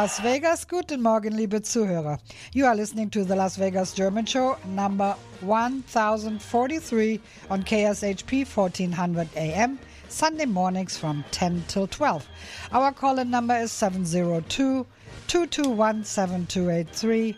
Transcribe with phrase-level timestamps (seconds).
[0.00, 0.64] Las Vegas.
[0.64, 2.18] Guten Morgen, liebe Zuhörer.
[2.54, 9.78] You are listening to the Las Vegas German Show, number 1043 on KSHP 1400 AM,
[10.08, 12.26] Sunday mornings from 10 till 12.
[12.72, 14.86] Our call-in number is 702
[15.26, 17.36] 221 7283.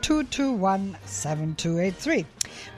[0.00, 2.24] 221 7283.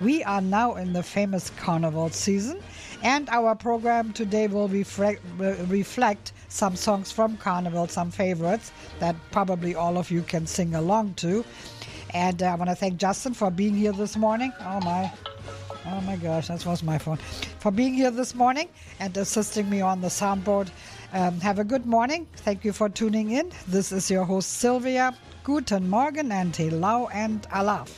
[0.01, 2.61] We are now in the famous carnival season,
[3.03, 9.75] and our program today will reflect, reflect some songs from Carnival, some favorites that probably
[9.75, 11.45] all of you can sing along to.
[12.13, 14.53] And uh, I want to thank Justin for being here this morning.
[14.61, 15.13] Oh my.
[15.87, 17.17] Oh my gosh, that was my phone.
[17.59, 18.69] For being here this morning
[18.99, 20.69] and assisting me on the soundboard.
[21.13, 22.27] Um, have a good morning.
[22.37, 23.51] Thank you for tuning in.
[23.67, 25.17] This is your host Sylvia.
[25.43, 27.91] Guten Morgen and Hello and Alaaf.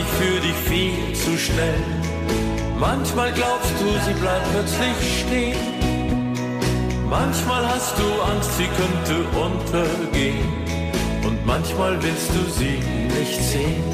[0.00, 1.82] Sich für dich viel zu schnell.
[2.78, 5.56] Manchmal glaubst du, sie bleibt plötzlich stehen.
[7.08, 10.48] Manchmal hast du Angst, sie könnte untergehen.
[11.26, 12.78] Und manchmal willst du sie
[13.18, 13.84] nicht sehen.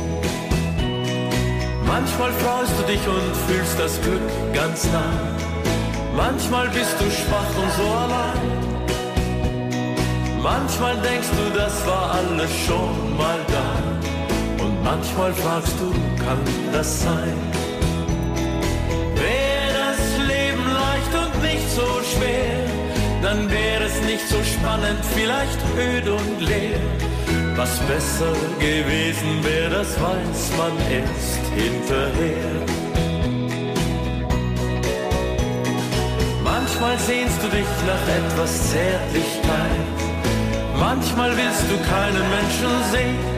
[1.86, 5.12] Manchmal freust du dich und fühlst das Glück ganz nah.
[6.16, 8.40] Manchmal bist du schwach und so allein.
[10.42, 13.75] Manchmal denkst du, das war alles schon mal da.
[14.86, 15.90] Manchmal fragst du,
[16.24, 16.38] kann
[16.72, 17.36] das sein?
[19.16, 20.00] Wäre das
[20.32, 22.60] Leben leicht und nicht so schwer,
[23.20, 26.78] dann wäre es nicht so spannend, vielleicht öd und leer.
[27.56, 32.54] Was besser gewesen wäre, das weiß man erst hinterher.
[36.44, 39.86] Manchmal sehnst du dich nach etwas Zärtlichkeit,
[40.78, 43.35] manchmal willst du keinen Menschen sehen.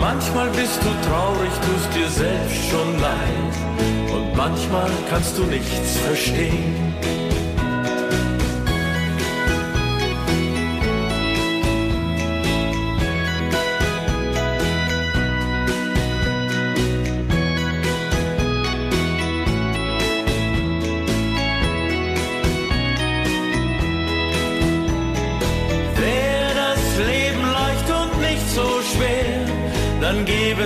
[0.00, 6.85] Manchmal bist du traurig, tust dir selbst schon leid und manchmal kannst du nichts verstehen.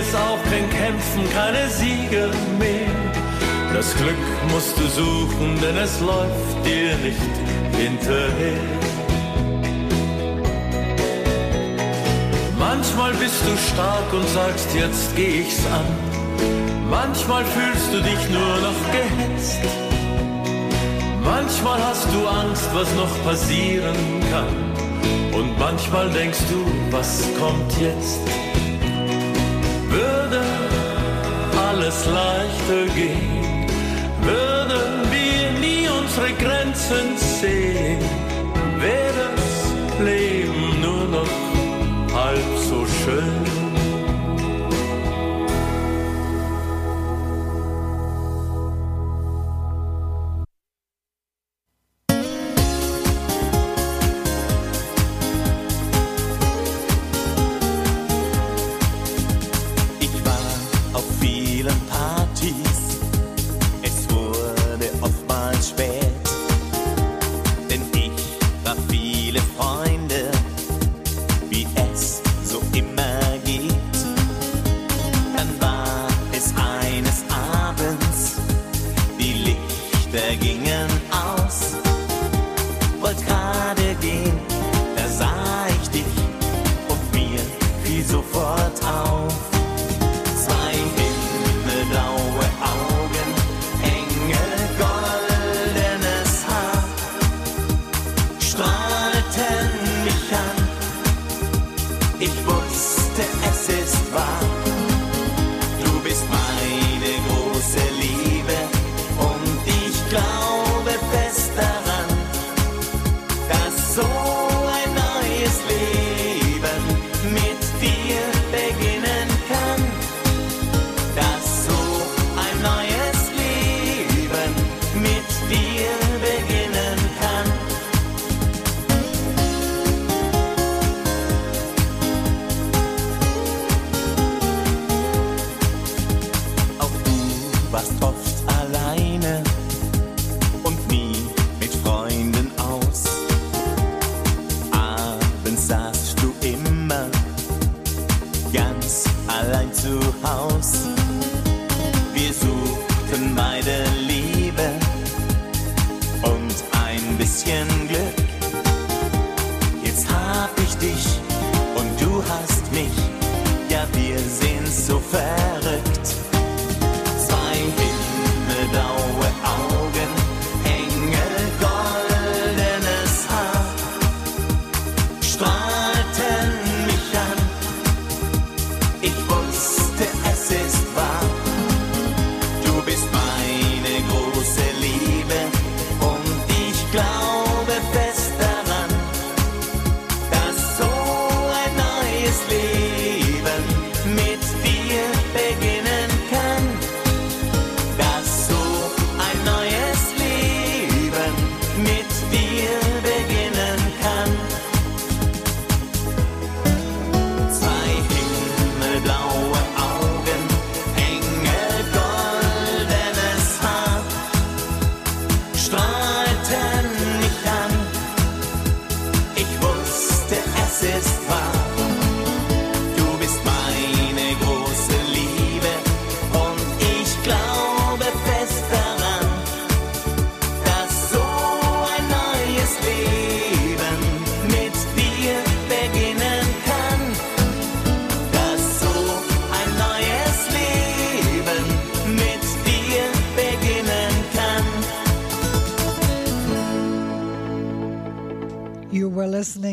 [0.01, 2.91] Es auch kein Kämpfen, keine Siege mehr.
[3.73, 7.35] Das Glück musst du suchen, denn es läuft dir nicht
[7.77, 8.61] hinterher.
[12.57, 15.85] Manchmal bist du stark und sagst, jetzt geh ich's an.
[16.89, 19.59] Manchmal fühlst du dich nur noch gehetzt.
[21.23, 23.95] Manchmal hast du Angst, was noch passieren
[24.31, 24.53] kann.
[25.39, 28.50] Und manchmal denkst du, was kommt jetzt?
[31.81, 33.65] Alles leichter gehen,
[34.21, 37.99] würden wir nie unsere Grenzen sehen,
[38.77, 43.50] wäre das Leben nur noch halb so schön.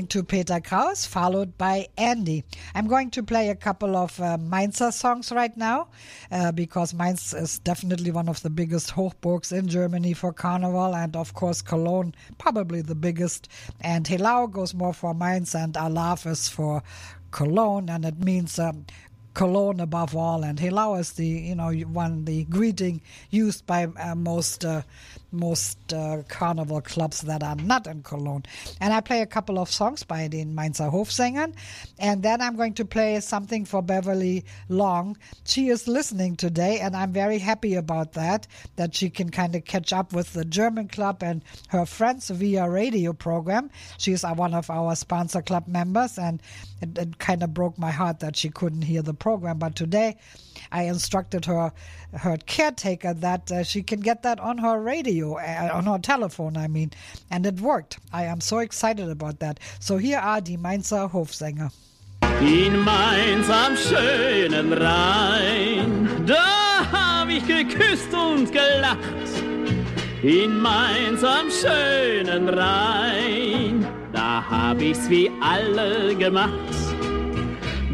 [0.09, 2.43] To Peter Kraus, followed by Andy.
[2.75, 5.89] I'm going to play a couple of uh, Mainzer songs right now
[6.31, 11.15] uh, because Mainz is definitely one of the biggest Hochburgs in Germany for Carnival, and
[11.15, 13.49] of course, Cologne, probably the biggest.
[13.83, 16.83] And Helau goes more for Mainz, and Alaaf is for
[17.31, 18.87] Cologne, and it means um,
[19.35, 24.15] Cologne above all, and Helau is the you know one the greeting used by uh,
[24.15, 24.83] most uh,
[25.31, 28.45] most uh, carnival clubs that are not in Cologne.
[28.81, 31.55] And I play a couple of songs by the Mainzer Hofsängern,
[31.99, 35.17] and then I'm going to play something for Beverly Long.
[35.45, 38.47] She is listening today, and I'm very happy about that.
[38.77, 42.69] That she can kind of catch up with the German club and her friends via
[42.69, 43.71] radio program.
[43.99, 46.41] She's uh, one of our sponsor club members, and
[46.81, 49.59] it, it kind of broke my heart that she couldn't hear the program.
[49.59, 50.17] But today,
[50.73, 51.73] I instructed her,
[52.13, 56.57] her caretaker, that uh, she can get that on her radio, uh, on her telephone,
[56.57, 56.93] I mean,
[57.31, 57.99] and it worked.
[58.13, 59.61] I am so excited about that.
[59.81, 61.73] So here are die Mainzer Hofsänger.
[62.41, 68.99] In Mainz am schönen Rhein, da hab ich geküsst und gelacht.
[70.23, 76.98] In Mainz am schönen Rhein, da hab ich's wie alle gemacht.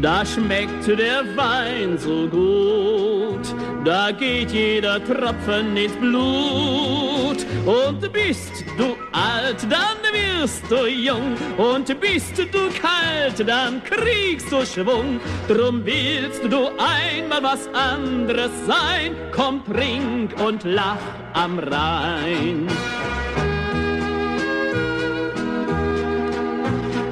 [0.01, 7.45] Da schmeckt der Wein so gut, da geht jeder Tropfen ins Blut.
[7.65, 11.35] Und bist du alt, dann wirst du jung.
[11.57, 15.19] Und bist du kalt, dann kriegst du Schwung.
[15.47, 19.15] Drum willst du einmal was anderes sein.
[19.31, 20.97] Komm, trink und lach
[21.33, 22.67] am Rhein.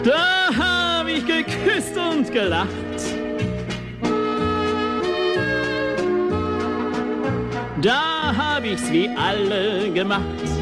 [0.04, 0.43] Da
[1.24, 2.68] hab ich geküsst und gelacht.
[7.82, 10.53] Da hab ich's wie alle gemacht.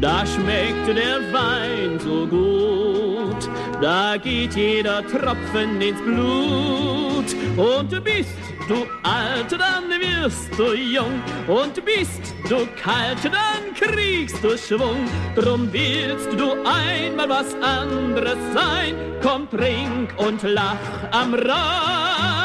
[0.00, 3.50] Da schmeckte der Wein so gut.
[3.82, 7.34] Da geht jeder Tropfen ins Blut.
[7.56, 8.38] Und bist
[8.68, 11.20] du alt, dann wirst du jung.
[11.48, 15.08] Und bist du kalt, dann kriegst du Schwung.
[15.34, 18.94] Drum willst du einmal was anderes sein.
[19.20, 20.76] Komm, trink und lach
[21.10, 22.37] am Rhein.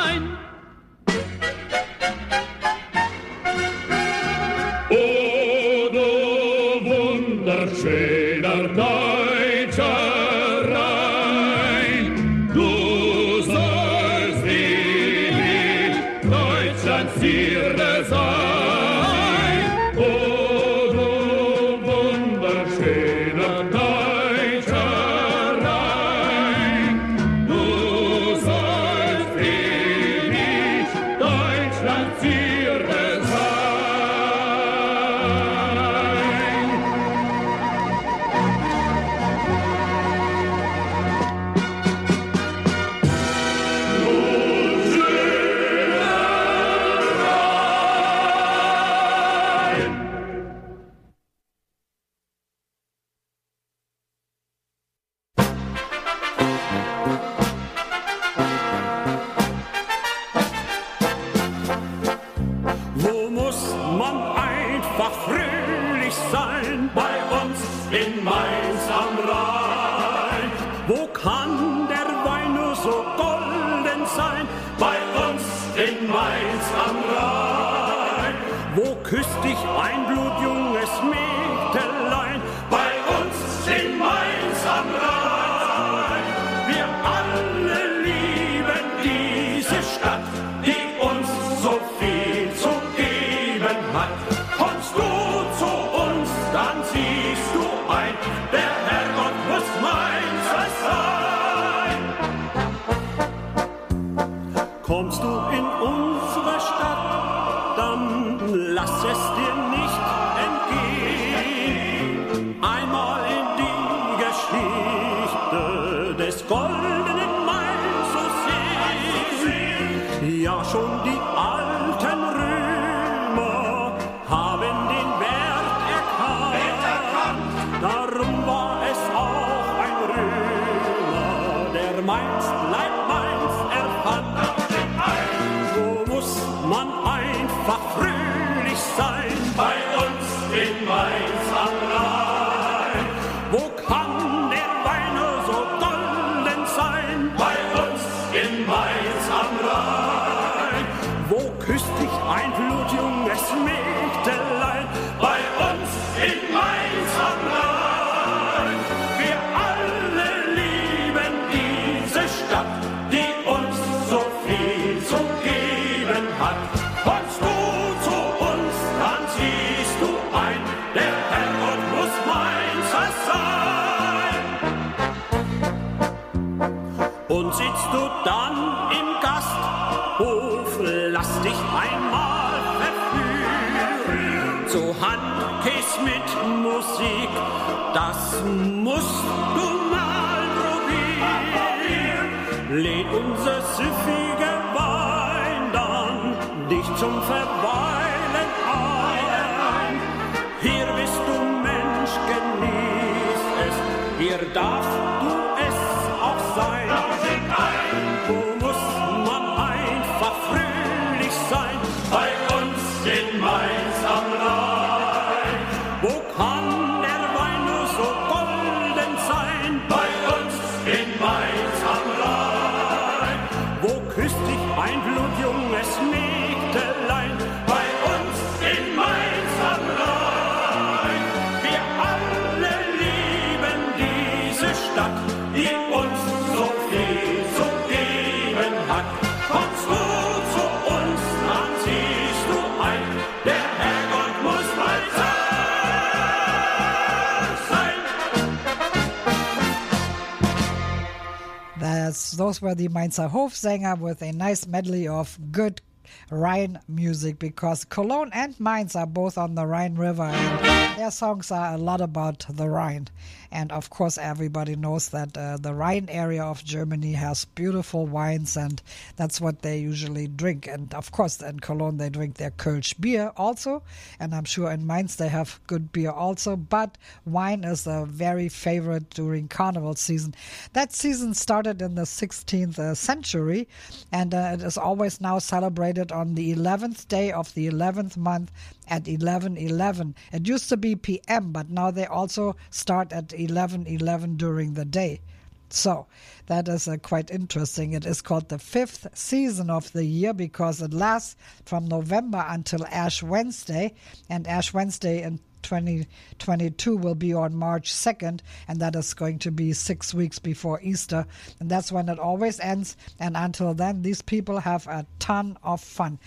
[252.38, 255.82] Those were the Mainzer Hofsänger with a nice medley of good
[256.30, 261.52] Rhine music because Cologne and Mainz are both on the Rhine River and their songs
[261.52, 263.08] are a lot about the Rhine.
[263.54, 268.58] And of course, everybody knows that uh, the Rhine area of Germany has beautiful wines
[268.58, 268.82] and
[269.16, 270.66] that's what they usually drink.
[270.66, 273.84] And of course, in Cologne, they drink their Kölsch beer also.
[274.20, 276.56] And I'm sure in Mainz they have good beer also.
[276.56, 280.34] But wine is a very favorite during carnival season.
[280.74, 283.68] That season started in the 16th uh, century
[284.12, 288.52] and uh, it is always now celebrated on the 11th day of the 11th month
[288.88, 290.16] at 11:11.
[290.32, 295.22] It used to be p.m., but now they also start at 11:11 during the day.
[295.70, 296.06] So
[296.46, 297.94] that is uh, quite interesting.
[297.94, 301.36] It is called the fifth season of the year because it lasts
[301.66, 303.96] from November until Ash Wednesday,
[304.30, 309.52] and Ash Wednesday in 2022 will be on March 2nd, and that is going to
[309.52, 311.26] be six weeks before Easter.
[311.60, 312.96] And that's when it always ends.
[313.20, 316.20] And until then, these people have a ton of fun.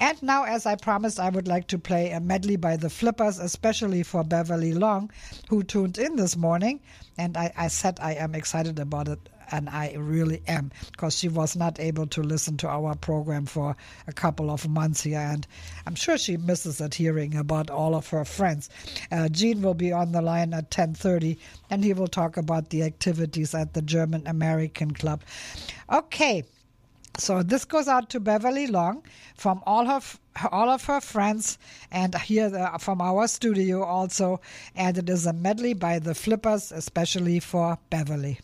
[0.00, 3.38] And now, as I promised, I would like to play a medley by the Flippers,
[3.40, 5.10] especially for Beverly Long,
[5.48, 6.78] who tuned in this morning.
[7.18, 9.18] And I, I said I am excited about it
[9.50, 13.76] and I really am because she was not able to listen to our program for
[14.06, 15.46] a couple of months here, and
[15.86, 18.68] I'm sure she misses it hearing about all of her friends.
[19.10, 21.38] Uh, Gene will be on the line at 10:30,
[21.70, 25.22] and he will talk about the activities at the German American Club.
[25.90, 26.44] Okay.
[27.18, 29.02] So this goes out to Beverly Long
[29.34, 30.20] from all of
[30.52, 31.58] all of her friends,
[31.90, 34.40] and here uh, from our studio also.
[34.76, 38.38] And it is a medley by the Flippers, especially for Beverly.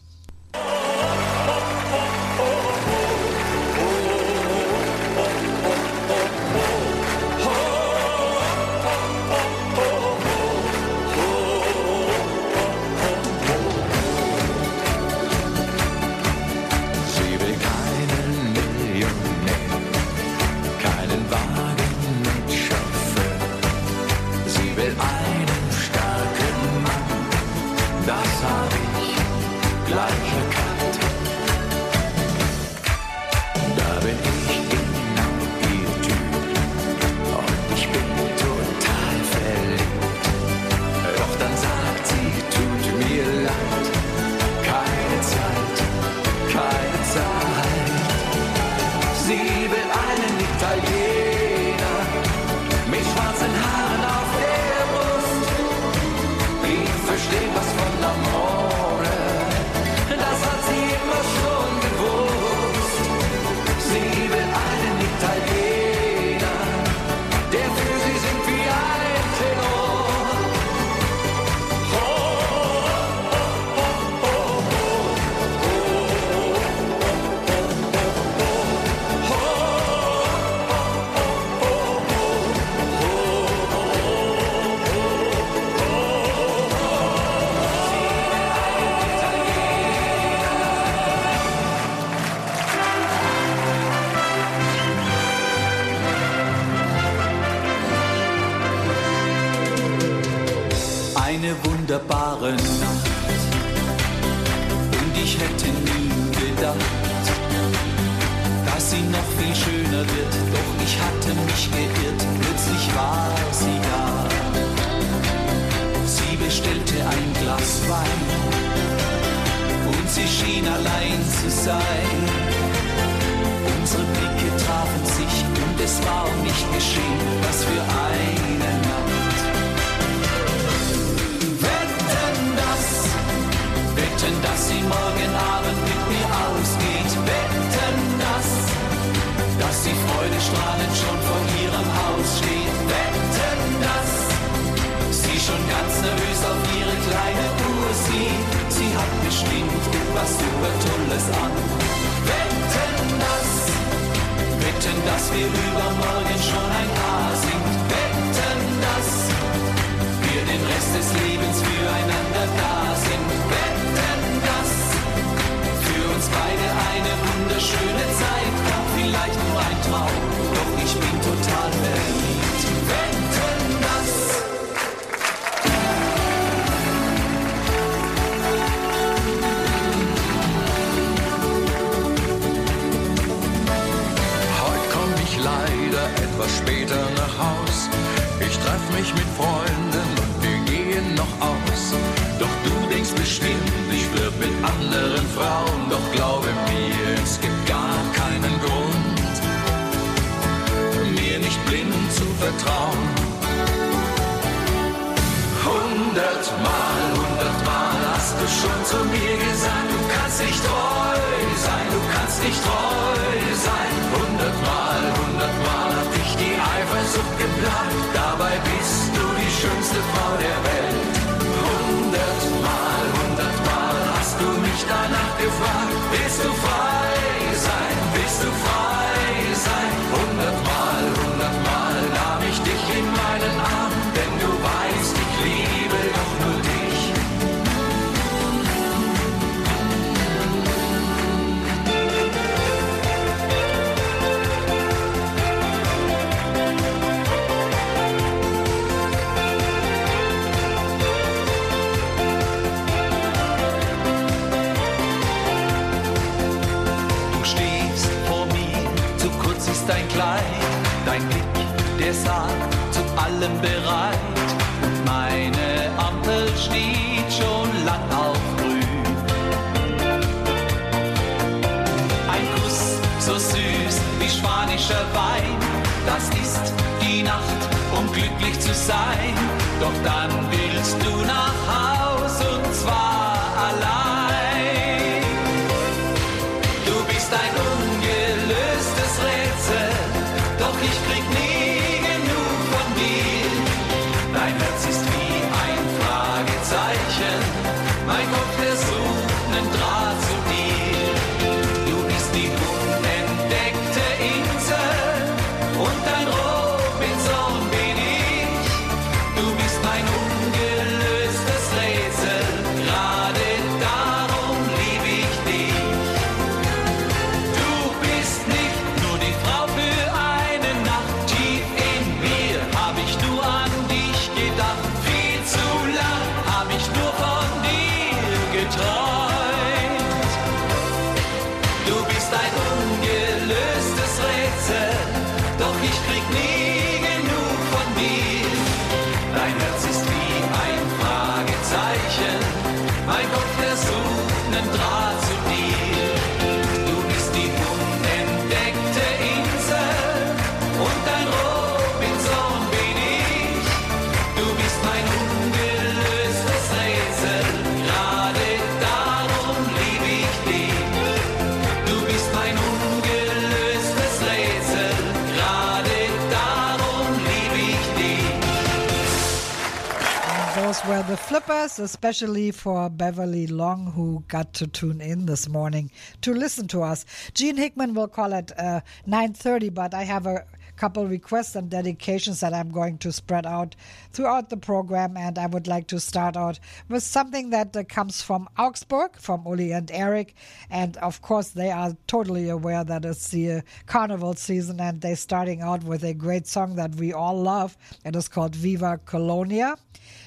[371.15, 376.67] the flippers, especially for Beverly Long, who got to tune in this morning to listen
[376.67, 377.07] to us.
[377.35, 382.41] Gene Hickman will call it uh, 9.30, but I have a couple requests and dedications
[382.41, 383.77] that I'm going to spread out
[384.11, 385.17] throughout the program.
[385.17, 389.45] And I would like to start out with something that uh, comes from Augsburg, from
[389.47, 390.35] Uli and Eric.
[390.69, 395.15] And of course, they are totally aware that it's the uh, carnival season, and they're
[395.15, 397.77] starting out with a great song that we all love.
[398.05, 399.77] It is called Viva Colonia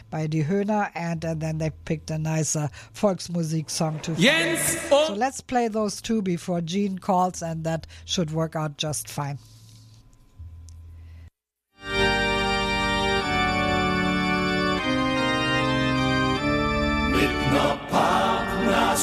[0.10, 2.56] by Die Höhner, and, and then they picked a nice
[2.94, 5.08] Volksmusik song to Jens oh.
[5.08, 9.40] So let's play those two before Gene calls, and that should work out just fine.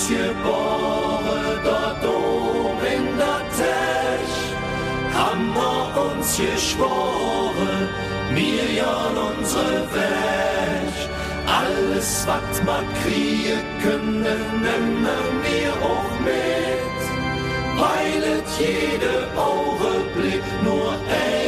[0.06, 4.28] Geboren, dort oben in der Tech,
[5.14, 7.88] haben wir uns geschworen,
[8.34, 10.53] wir jahren unsere Welt.
[11.94, 17.00] alles was man krieën kunnen, nemen wir auch mit.
[17.78, 21.43] Weilet jede Augenblick nur ein.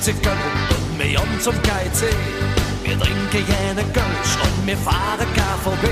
[0.00, 0.36] 50 Köln
[0.70, 2.08] und een haben zum KIC.
[2.84, 5.86] We drinken gerne Kölsch en we varen KVB.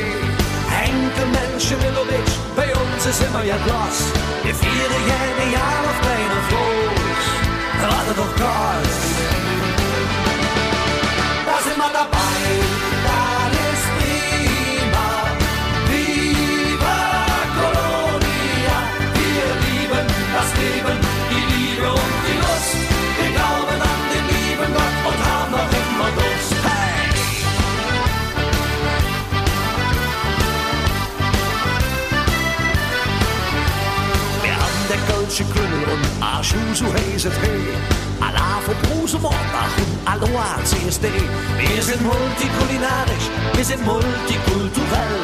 [0.68, 2.06] mensen Menschen will
[2.54, 3.98] bij ons is maar je immer Je Glas.
[4.42, 5.44] Wir feiern gerne
[5.90, 9.17] of bijna deiner Laat het toch Gas.
[35.88, 37.54] hun A shusu hæset hæ
[38.26, 41.06] A la for bruse morter hun A loa CSD
[41.60, 45.18] Wir sind multikulinarisch Wir sind multikulturell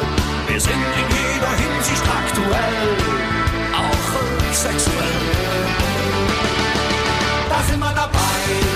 [0.47, 2.87] Wir sind in jeder Hinsicht aktuell
[3.81, 4.07] Auch
[4.63, 5.19] sexuell
[7.49, 8.74] Da sind wir dabei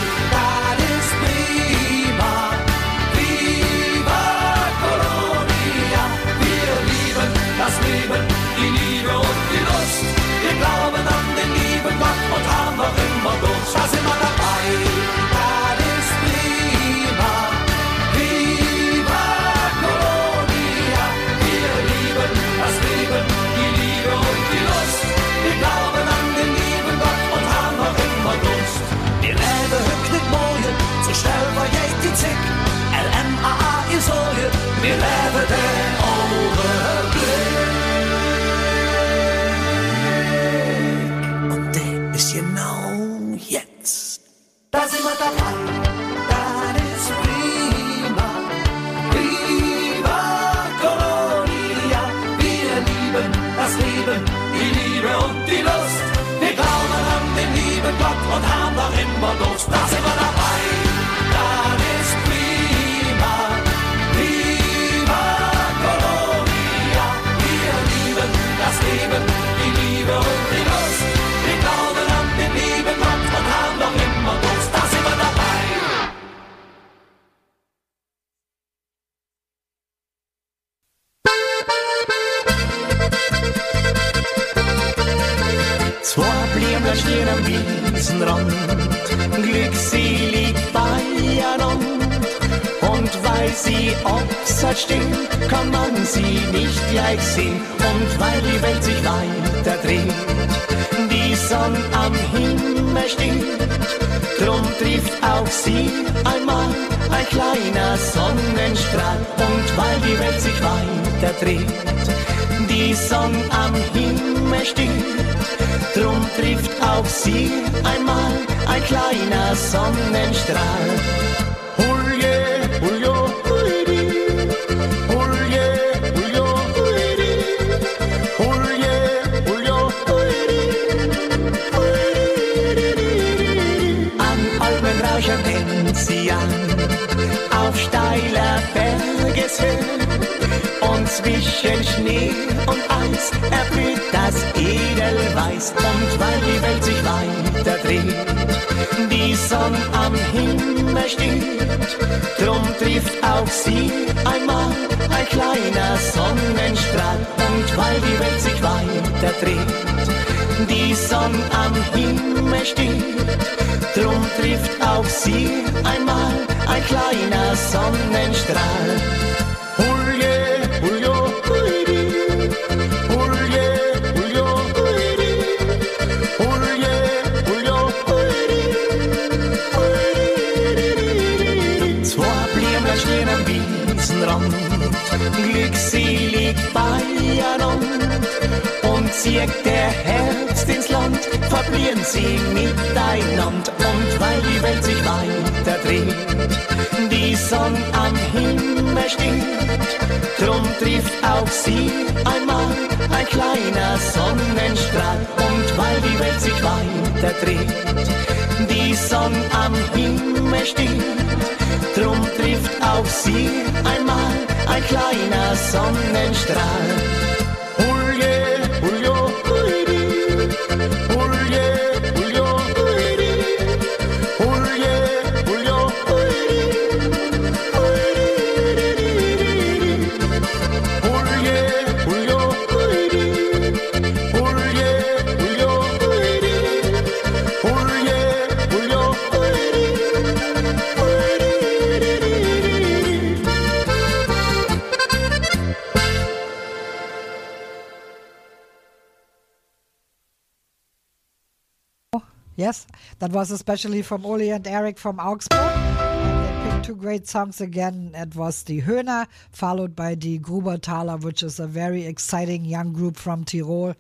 [253.30, 255.60] that was especially from Uli and Eric from Augsburg.
[255.60, 258.12] And they picked two great songs again.
[258.16, 263.18] It was the Höhner, followed by the Grubertaler, which is a very exciting young group
[263.18, 263.96] from Tirol.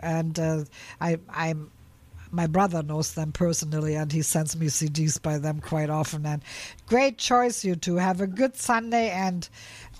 [0.00, 0.64] And uh,
[1.00, 1.70] I, I'm
[2.32, 6.24] my brother knows them personally and he sends me CDs by them quite often.
[6.26, 6.42] And
[6.86, 7.96] great choice, you two.
[7.96, 9.48] Have a good Sunday and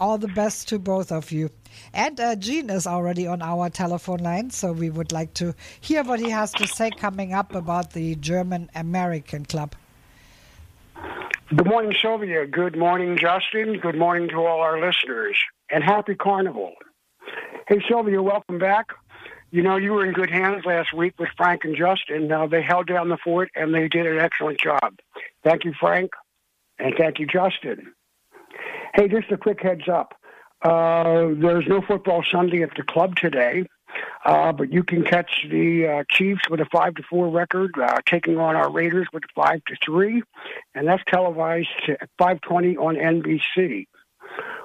[0.00, 1.50] all the best to both of you.
[1.92, 6.02] And uh, Gene is already on our telephone line, so we would like to hear
[6.02, 9.74] what he has to say coming up about the German American Club.
[11.54, 12.46] Good morning, Sylvia.
[12.46, 13.78] Good morning, Justin.
[13.78, 15.36] Good morning to all our listeners.
[15.70, 16.72] And happy carnival.
[17.68, 18.88] Hey, Sylvia, welcome back.
[19.52, 22.32] You know, you were in good hands last week with Frank and Justin.
[22.32, 24.98] Uh, they held down the fort and they did an excellent job.
[25.44, 26.12] Thank you, Frank.
[26.78, 27.92] And thank you, Justin.
[28.94, 30.14] Hey, just a quick heads up.
[30.62, 33.66] Uh, there's no football Sunday at the club today,
[34.24, 37.98] uh, but you can catch the uh, Chiefs with a five to four record, uh,
[38.06, 40.22] taking on our Raiders with a five to three,
[40.74, 43.86] and that's televised at 5:20 on NBC.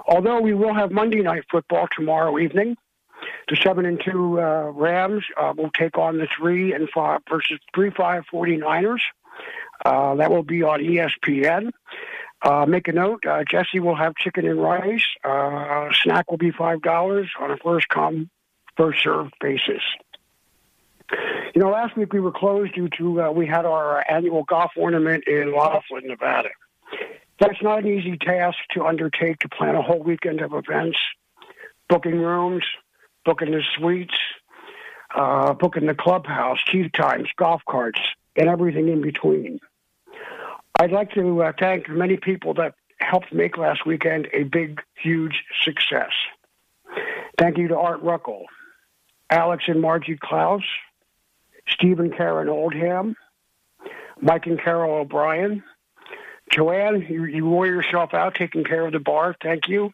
[0.07, 2.77] Although we will have Monday night football tomorrow evening,
[3.49, 7.59] the seven and two uh, Rams uh, will take on the three and five versus
[7.73, 8.99] three five 49ers.
[9.85, 11.71] Uh, that will be on ESPN.
[12.41, 15.05] Uh, make a note, uh, Jesse will have chicken and rice.
[15.23, 18.29] Uh, snack will be $5 on a first come,
[18.75, 19.81] first served basis.
[21.55, 24.71] You know, last week we were closed due to, uh, we had our annual golf
[24.75, 26.49] tournament in Laughlin, Nevada.
[27.39, 30.97] That's not an easy task to undertake to plan a whole weekend of events,
[31.89, 32.63] booking rooms,
[33.27, 34.15] booking the suites,
[35.13, 37.99] uh, booking the clubhouse, tee times, golf carts,
[38.37, 39.59] and everything in between.
[40.79, 45.43] I'd like to uh, thank many people that helped make last weekend a big, huge
[45.65, 46.11] success.
[47.37, 48.43] Thank you to Art Ruckel,
[49.29, 50.63] Alex and Margie Klaus,
[51.67, 53.17] Steve and Karen Oldham,
[54.21, 55.63] Mike and Carol O'Brien,
[56.49, 59.35] Joanne, you, you wore yourself out taking care of the bar.
[59.41, 59.93] Thank you.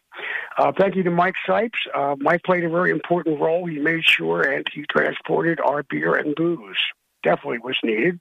[0.58, 1.72] Uh, thank you to Mike Sipes.
[1.94, 3.66] Uh, Mike played a very important role.
[3.66, 6.78] He made sure and he transported our beer and booze.
[7.24, 8.20] Definitely was needed.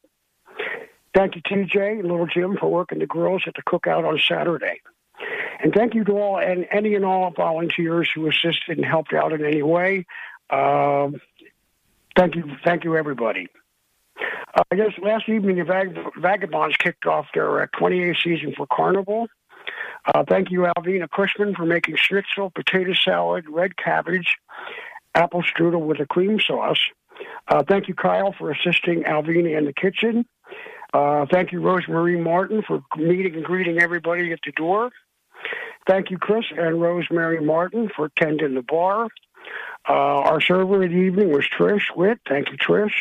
[1.15, 4.81] Thank you, TJ and Little Jim, for working the grills at the cookout on Saturday.
[5.63, 9.33] And thank you to all and any and all volunteers who assisted and helped out
[9.33, 10.07] in any way.
[10.51, 11.21] Um,
[12.17, 13.49] thank you, thank you, everybody.
[14.19, 18.67] Uh, I guess last evening the Vag- Vagabonds kicked off their uh, 28th season for
[18.67, 19.29] Carnival.
[20.05, 24.37] Uh, thank you, Alvina Cushman, for making schnitzel, potato salad, red cabbage,
[25.15, 26.81] apple strudel with a cream sauce.
[27.49, 30.27] Uh, thank you, Kyle, for assisting Alvina in the kitchen.
[30.93, 34.91] Uh, thank you, Rosemary Martin, for meeting and greeting everybody at the door.
[35.87, 39.09] Thank you, Chris and Rosemary Martin, for tending the bar.
[39.89, 42.21] Uh, our server of the evening was Trish Witt.
[42.29, 42.93] Thank you, Trish.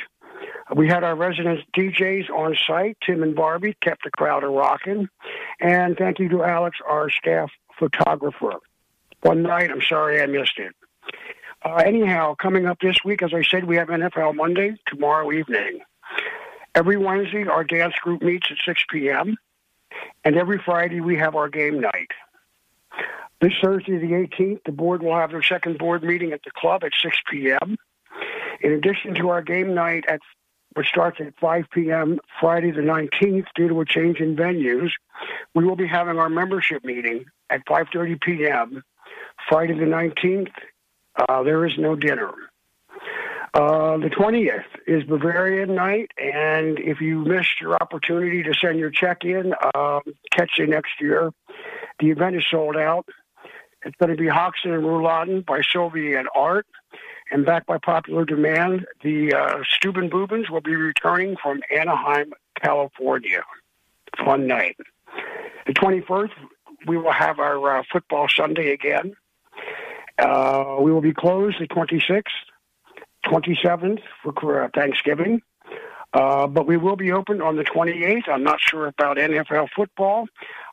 [0.76, 5.10] We had our resident DJs on site, Tim and Barbie, kept the crowd a rocking.
[5.60, 8.54] And thank you to Alex, our staff photographer.
[9.22, 10.74] One night, I'm sorry I missed it.
[11.64, 15.82] Uh, anyhow, coming up this week, as I said, we have NFL Monday tomorrow evening.
[16.74, 19.36] Every Wednesday, our dance group meets at 6 p.m.
[20.24, 22.12] And every Friday, we have our game night.
[23.42, 26.84] This Thursday, the 18th, the board will have their second board meeting at the club
[26.84, 27.78] at 6 p.m.
[28.62, 30.20] In addition to our game night at
[30.74, 32.20] which starts at 5 p.m.
[32.40, 34.92] Friday the 19th due to a change in venues,
[35.54, 38.84] we will be having our membership meeting at 5.30 p.m.
[39.50, 40.52] Friday the 19th.
[41.28, 42.32] Uh, there is no dinner.
[43.54, 48.90] Uh, the 20th is Bavarian night, and if you missed your opportunity to send your
[48.90, 51.34] check in, um, catch you next year.
[52.00, 53.10] The event is sold out.
[53.84, 56.66] It's going to be Hoxton and Rouladen by Sylvia and Art.
[57.32, 63.42] And back by popular demand, the uh, Stubenbuben will be returning from Anaheim, California.
[64.18, 64.78] Fun night.
[65.66, 66.32] The 21st,
[66.88, 69.16] we will have our uh, football Sunday again.
[70.20, 72.24] Uh, we will be closed the 26th,
[73.26, 75.42] 27th for uh, Thanksgiving.
[76.14, 78.28] Uh, but we will be open on the 28th.
[78.28, 80.28] I'm not sure about NFL football,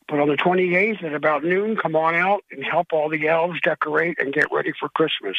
[0.09, 3.61] but on the 28th at about noon, come on out and help all the elves
[3.61, 5.37] decorate and get ready for Christmas.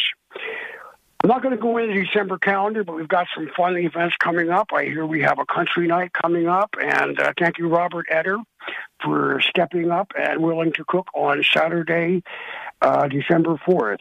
[1.21, 4.15] I'm not going to go into the December calendar, but we've got some fun events
[4.19, 4.69] coming up.
[4.73, 8.37] I hear we have a country night coming up, and uh, thank you, Robert Eder,
[9.03, 12.23] for stepping up and willing to cook on Saturday,
[12.81, 13.99] uh, December 4th.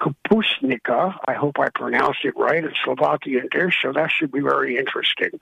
[0.00, 4.76] Kapusnika, I hope I pronounced it right, a Slovakian dish, so that should be very
[4.76, 5.40] interesting.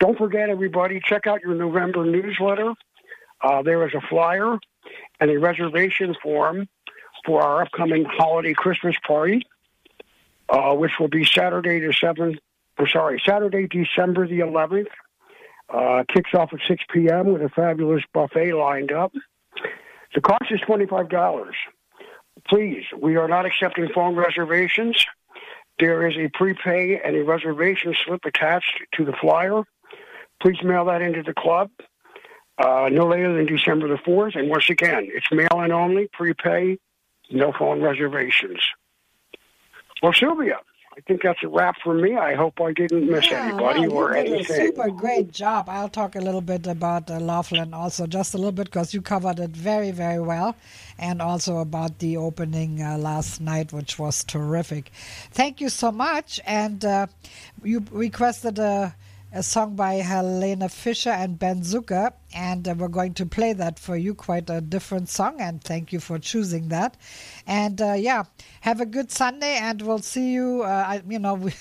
[0.00, 2.74] Don't forget, everybody, check out your November newsletter.
[3.40, 4.58] Uh, there is a flyer
[5.20, 6.68] and a reservation form
[7.24, 9.46] for our upcoming holiday Christmas party
[10.50, 12.38] uh, which will be Saturday the 7th,
[12.78, 14.86] or sorry, Saturday, December the 11th.
[15.68, 17.32] Uh, kicks off at 6 p.m.
[17.32, 19.12] with a fabulous buffet lined up.
[20.14, 21.52] The cost is $25.
[22.48, 25.06] Please, we are not accepting phone reservations.
[25.78, 29.62] There is a prepay and a reservation slip attached to the flyer.
[30.42, 31.70] Please mail that into the club
[32.58, 34.36] uh, no later than December the 4th.
[34.36, 36.78] And once again, it's mail in only, prepay,
[37.30, 38.60] no phone reservations.
[40.02, 40.56] Well, Sylvia,
[40.96, 42.16] I think that's a wrap for me.
[42.16, 44.56] I hope I didn't miss Yeah, anybody or you did anything.
[44.56, 45.68] a super great job.
[45.68, 49.02] I'll talk a little bit about uh, Laughlin also, just a little bit, because you
[49.02, 50.56] covered it very, very well,
[50.98, 54.90] and also about the opening uh, last night, which was terrific.
[55.30, 56.40] Thank you so much.
[56.46, 57.06] And uh,
[57.62, 58.94] you requested a,
[59.32, 63.78] a song by Helene Fischer and Ben Zucker, and uh, we're going to play that
[63.78, 64.12] for you.
[64.12, 66.96] Quite a different song, and thank you for choosing that.
[67.46, 68.24] And uh, yeah,
[68.62, 70.62] have a good Sunday, and we'll see you.
[70.64, 71.52] Uh, I, you know, we,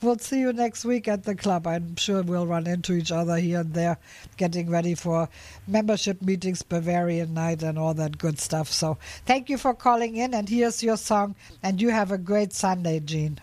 [0.00, 1.66] we'll see you next week at the club.
[1.66, 3.98] I'm sure we'll run into each other here and there,
[4.38, 5.28] getting ready for
[5.66, 8.68] membership meetings, Bavarian night, and all that good stuff.
[8.68, 12.54] So thank you for calling in, and here's your song, and you have a great
[12.54, 13.38] Sunday, Gene.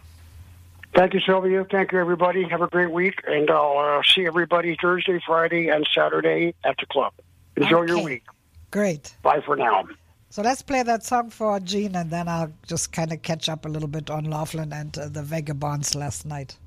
[0.96, 1.66] Thank you, Sylvia.
[1.70, 2.44] Thank you, everybody.
[2.44, 6.86] Have a great week, and I'll uh, see everybody Thursday, Friday, and Saturday at the
[6.86, 7.12] club.
[7.58, 8.24] Enjoy your week.
[8.72, 9.14] Great.
[9.22, 9.84] Bye for now.
[10.30, 13.66] So let's play that song for Gene, and then I'll just kind of catch up
[13.66, 16.58] a little bit on Laughlin and uh, the Vagabonds last night.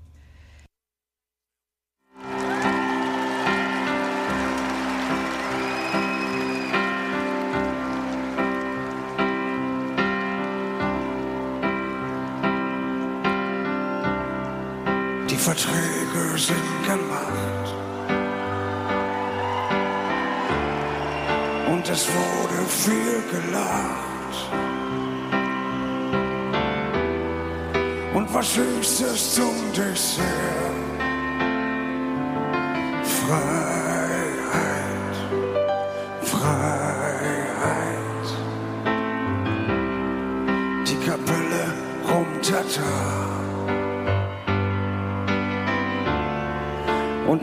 [15.38, 17.74] Verträge sind gemacht.
[21.70, 24.08] Und es wurde viel gelacht.
[28.14, 30.24] Und was Süßes zum Dessert.
[33.04, 33.77] Freiheit,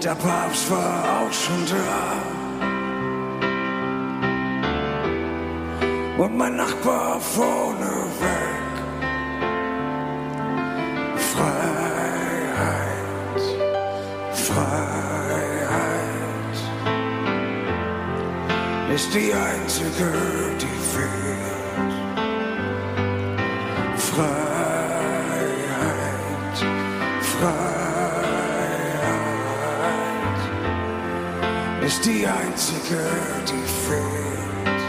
[0.05, 2.23] der Papst war auch schon da.
[6.23, 7.91] Und mein Nachbar vorne
[8.21, 8.75] weg.
[11.31, 12.65] Freiheit,
[14.31, 15.75] Freiheit
[18.93, 20.54] ist die einzige,
[32.05, 33.01] die einzige,
[33.49, 34.83] die fehlt.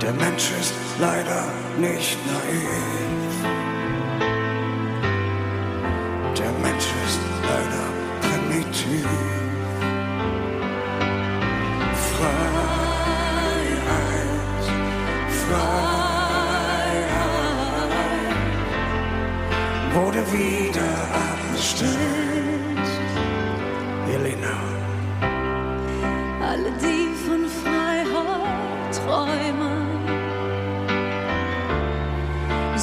[0.00, 1.44] Der Mensch ist leider
[1.78, 3.34] nicht naiv.
[6.38, 7.20] Der Mensch ist
[7.50, 7.84] leider
[8.22, 9.06] primitiv.
[12.08, 12.72] Freiheit,
[15.46, 15.92] Freiheit
[19.94, 20.90] wurde wieder
[21.28, 22.51] abgestellt.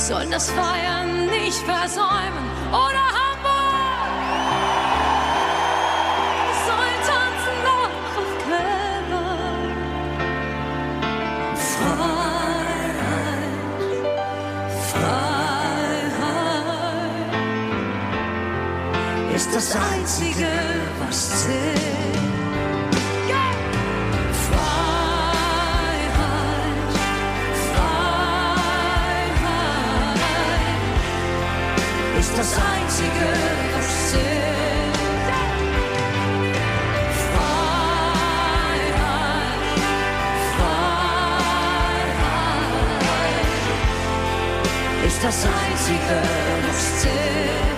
[0.09, 2.43] Sollen das Feiern nicht versäumen.
[2.71, 2.98] Oder
[45.19, 46.21] ist das Einzige,
[46.67, 47.68] was zählt.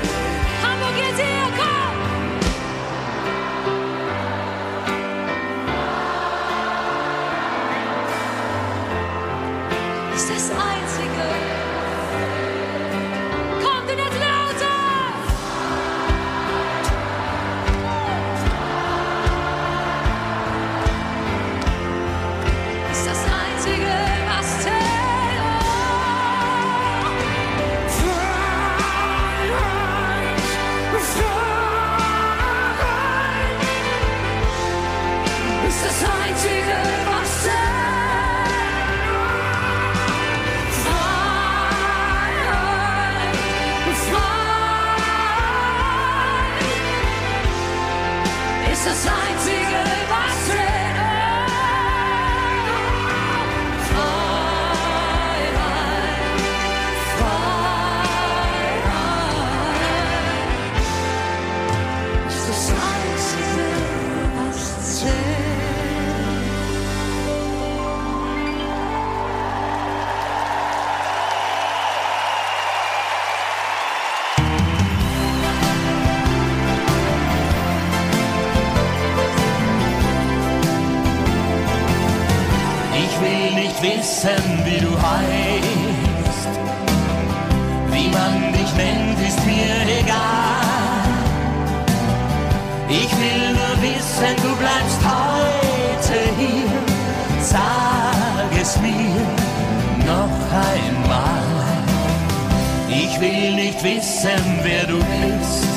[104.02, 105.68] Wissen, wer du bist.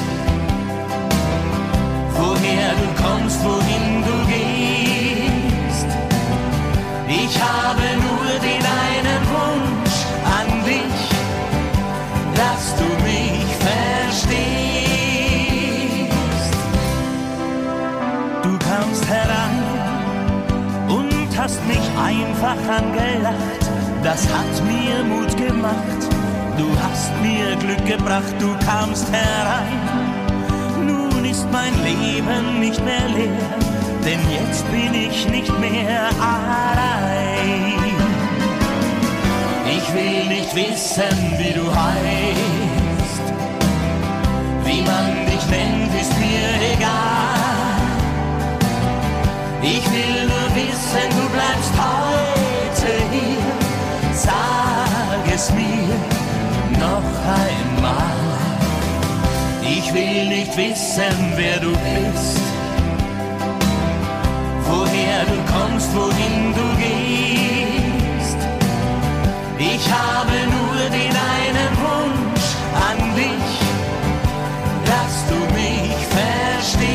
[2.16, 5.89] Woher du kommst, wohin du gehst.
[7.07, 9.97] Ich habe nur den einen Wunsch
[10.39, 11.01] an dich,
[12.41, 14.45] dass du mich verstehst.
[18.43, 19.55] Du kamst heran
[20.89, 23.64] und hast mich einfach angelacht.
[24.03, 26.04] Das hat mir Mut gemacht.
[26.57, 29.81] Du hast mir Glück gebracht, du kamst herein.
[30.87, 33.51] Nun ist mein Leben nicht mehr leer,
[34.05, 37.75] denn jetzt bin ich nicht mehr allein.
[39.67, 43.25] Ich will nicht wissen, wie du heißt.
[44.65, 47.35] Wie man dich nennt, ist mir egal.
[49.63, 51.94] Ich will nur wissen, du bleibst heute
[59.87, 62.41] Ich will nicht wissen, wer du bist.
[64.66, 68.39] Woher du kommst, wohin du gehst.
[69.59, 72.47] Ich habe nur den einen Wunsch
[72.89, 73.53] an dich,
[74.91, 76.95] dass du mich verstehst.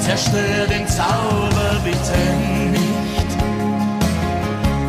[0.00, 2.20] Zerstör den Zauber bitte
[2.72, 3.30] nicht.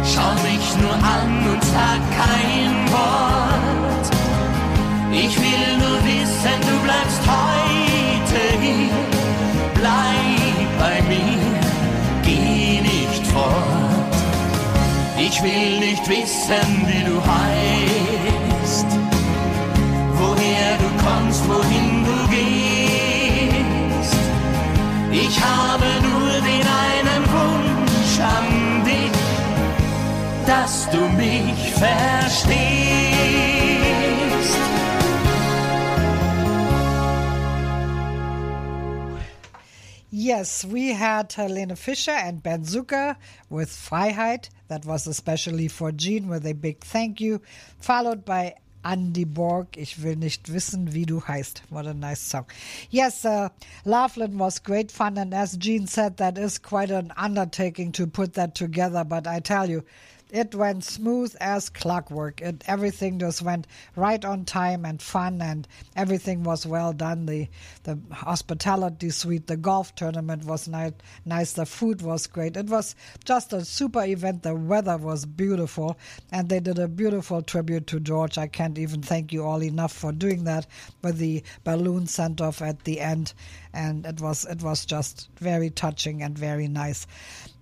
[0.02, 3.65] Schau mich nur an und sag kein Wort.
[5.18, 8.90] Ich will nur wissen, du bleibst heute hier.
[9.74, 11.40] Bleib bei mir,
[12.22, 14.16] geh nicht fort.
[15.18, 18.88] Ich will nicht wissen, wie du heißt.
[20.20, 24.20] Woher du kommst, wohin du gehst.
[25.12, 29.18] Ich habe nur den einen Wunsch an dich,
[30.46, 33.05] dass du mich verstehst.
[40.26, 43.16] Yes, we had Helene Fischer and Ben Zucker
[43.48, 44.50] with Freiheit.
[44.70, 47.42] That was especially for Gene with a big thank you,
[47.80, 49.68] followed by Andy Borg.
[49.78, 51.62] Ich will nicht wissen, wie du heißt.
[51.70, 52.46] What a nice song.
[52.90, 53.50] Yes, uh,
[53.86, 58.34] Laughlin was great fun, and as Gene said, that is quite an undertaking to put
[58.34, 59.04] that together.
[59.04, 59.84] But I tell you,
[60.36, 62.42] it went smooth as clockwork.
[62.42, 65.66] It everything just went right on time and fun, and
[65.96, 67.26] everything was well done.
[67.26, 67.48] The
[67.84, 70.92] the hospitality suite, the golf tournament was nice.
[71.24, 71.54] Nice.
[71.54, 72.58] The food was great.
[72.58, 74.44] It was just a super event.
[74.44, 75.98] The weather was beautiful,
[76.34, 78.38] and they did a beautiful tribute to George.
[78.38, 80.68] I can't even thank you all enough for doing that
[81.02, 83.34] with the balloon sent off at the end,
[83.74, 87.08] and it was it was just very touching and very nice.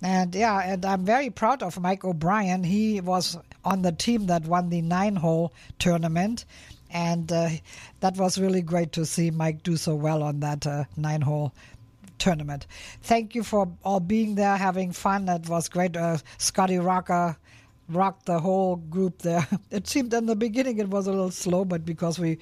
[0.04, 2.66] And yeah, and I'm very proud of Mike O'Brien.
[2.66, 6.44] He was on the team that won the nine hole tournament.
[6.92, 7.50] And uh,
[8.02, 11.54] that was really great to see Mike do so well on that uh, nine hole
[12.20, 12.68] tournament.
[13.02, 15.30] Thank you for all being there, having fun.
[15.30, 15.96] It was great.
[15.96, 17.38] Uh, Scotty Rocker
[17.90, 19.48] rocked the whole group there.
[19.72, 22.38] It seemed in the beginning it was a little slow, but because we,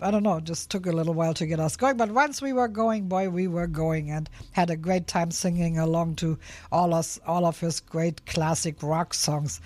[0.00, 1.96] I don't know, just took a little while to get us going.
[1.96, 5.78] But once we were going, boy, we were going and had a great time singing
[5.78, 6.38] along to
[6.72, 9.60] all us all of his great classic rock songs.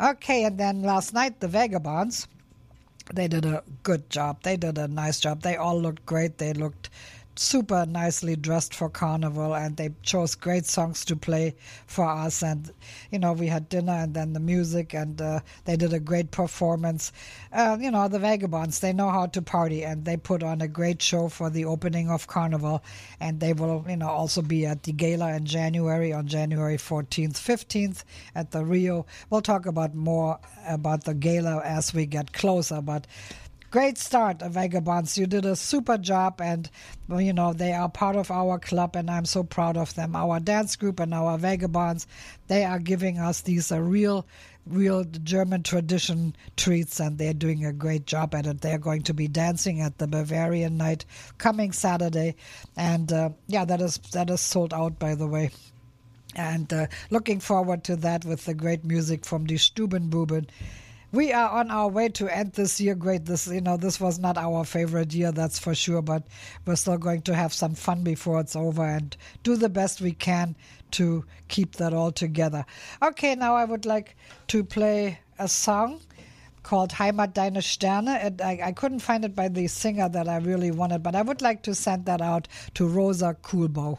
[0.00, 2.26] Okay, and then last night the Vagabonds
[3.14, 4.42] they did a good job.
[4.42, 5.42] They did a nice job.
[5.42, 6.38] They all looked great.
[6.38, 6.90] They looked
[7.40, 11.54] super nicely dressed for carnival and they chose great songs to play
[11.86, 12.42] for us.
[12.42, 12.70] And
[13.10, 16.30] you know we had dinner and then the music and uh, they did a great
[16.32, 17.12] performance.
[17.50, 20.68] Uh, you know the vagabonds they know how to party and they put on a
[20.68, 22.82] great show for the opening of carnival.
[23.20, 27.38] And they will you know also be at the gala in january on january 14th
[27.38, 29.06] 15th at the rio.
[29.30, 33.06] We'll talk about more about the gala as we get closer but
[33.70, 35.16] great start, Vagabonds.
[35.16, 36.68] You did a super job, and
[37.08, 40.16] you know they are part of our club, and I'm so proud of them.
[40.16, 42.06] Our dance group and our Vagabonds,
[42.48, 44.26] they are giving us these uh, real,
[44.66, 48.60] real German tradition treats, and they're doing a great job at it.
[48.60, 51.04] They're going to be dancing at the Bavarian Night
[51.38, 52.34] coming Saturday,
[52.76, 55.50] and uh, yeah, that is that is sold out, by the way.
[56.36, 60.46] And uh, looking forward to that with the great music from the Stubenbuben
[61.12, 63.24] we are on our way to end this year great.
[63.24, 66.22] This, you know, this was not our favorite year, that's for sure, but
[66.64, 70.12] we're still going to have some fun before it's over and do the best we
[70.12, 70.54] can
[70.92, 72.64] to keep that all together.
[73.02, 74.16] Okay, now I would like
[74.48, 76.00] to play a song
[76.62, 78.08] called Heimat Deine Sterne.
[78.08, 81.22] And I, I couldn't find it by the singer that I really wanted, but I
[81.22, 83.98] would like to send that out to Rosa Kuhlbau.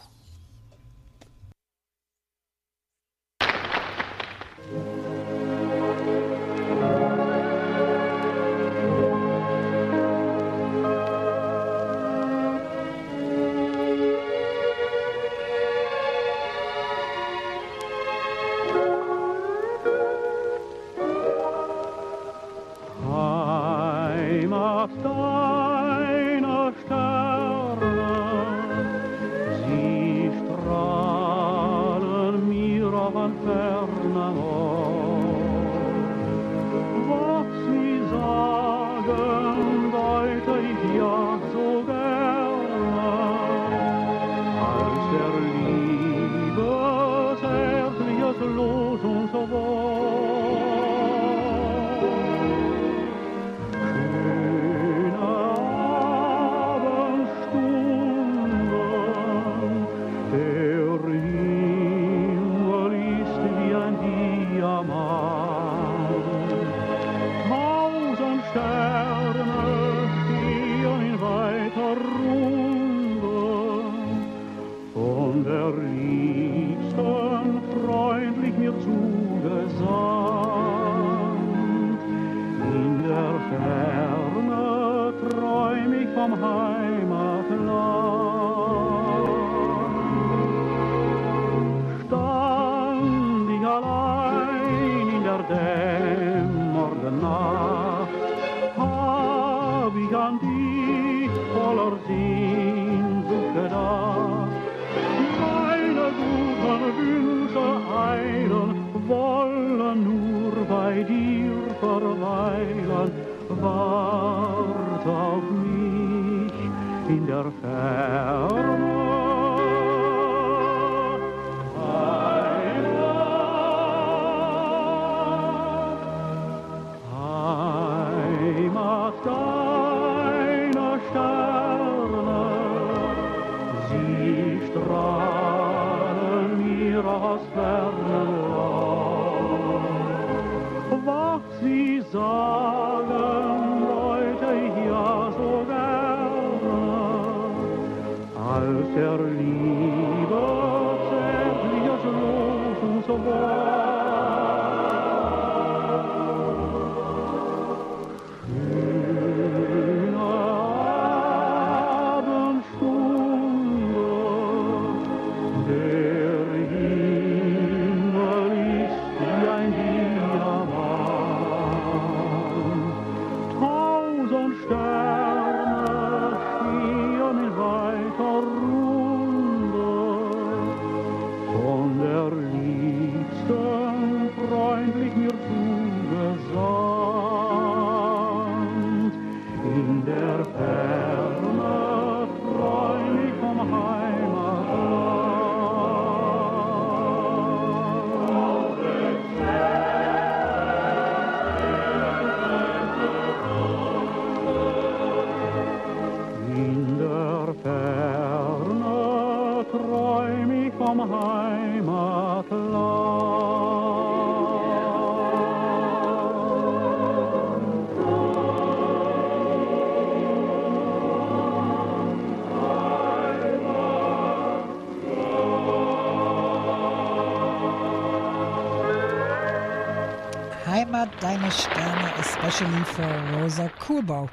[232.62, 234.30] Especially for Rosa Kulbo.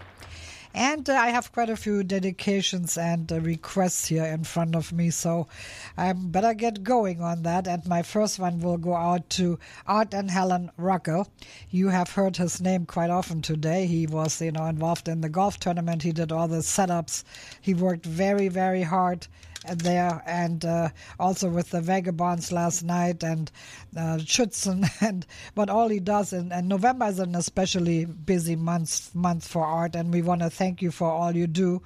[0.74, 4.92] And uh, I have quite a few dedications and uh, requests here in front of
[4.92, 5.48] me, so
[5.96, 7.66] I better get going on that.
[7.66, 11.26] And my first one will go out to Art and Helen Ruckel.
[11.70, 13.86] You have heard his name quite often today.
[13.86, 16.02] He was, you know, involved in the golf tournament.
[16.02, 17.24] He did all the setups.
[17.60, 19.26] He worked very, very hard
[19.66, 20.88] there and uh,
[21.18, 23.50] also with the vagabonds last night and
[23.96, 29.14] uh, Schützen and but all he does and, and November is an especially busy month
[29.14, 31.82] month for art and we want to thank you for all you do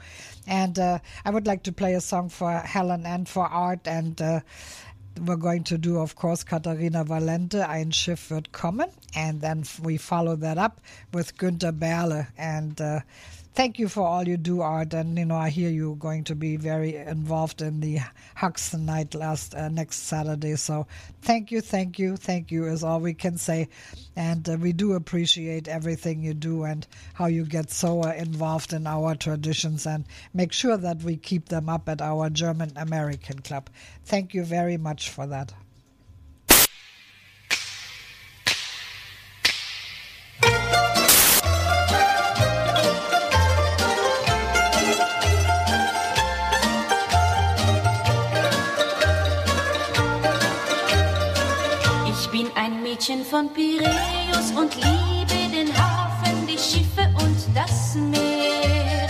[0.47, 4.21] and uh, I would like to play a song for Helen and for art and
[4.21, 4.41] uh,
[5.21, 8.91] we're going to do, of course, Caterina Valente, Ein Schiff wird kommen.
[9.15, 10.81] And then we follow that up
[11.13, 12.27] with Günter Berle.
[12.37, 13.01] And uh,
[13.55, 14.95] thank you for all you do, Art.
[14.95, 17.99] And, you know, I hear you're going to be very involved in the
[18.35, 20.57] Huxton night last uh, next Saturday.
[20.57, 20.87] So
[21.23, 23.69] thank you, thank you, thank you is all we can say.
[24.17, 28.73] And uh, we do appreciate everything you do and how you get so uh, involved
[28.73, 33.41] in our traditions and make sure that we keep them up at our German American
[33.41, 33.69] Club.
[34.05, 35.53] Thank you very much for that.
[52.93, 59.09] Mädchen von Piräus und liebe den Hafen, die Schiffe und das Meer.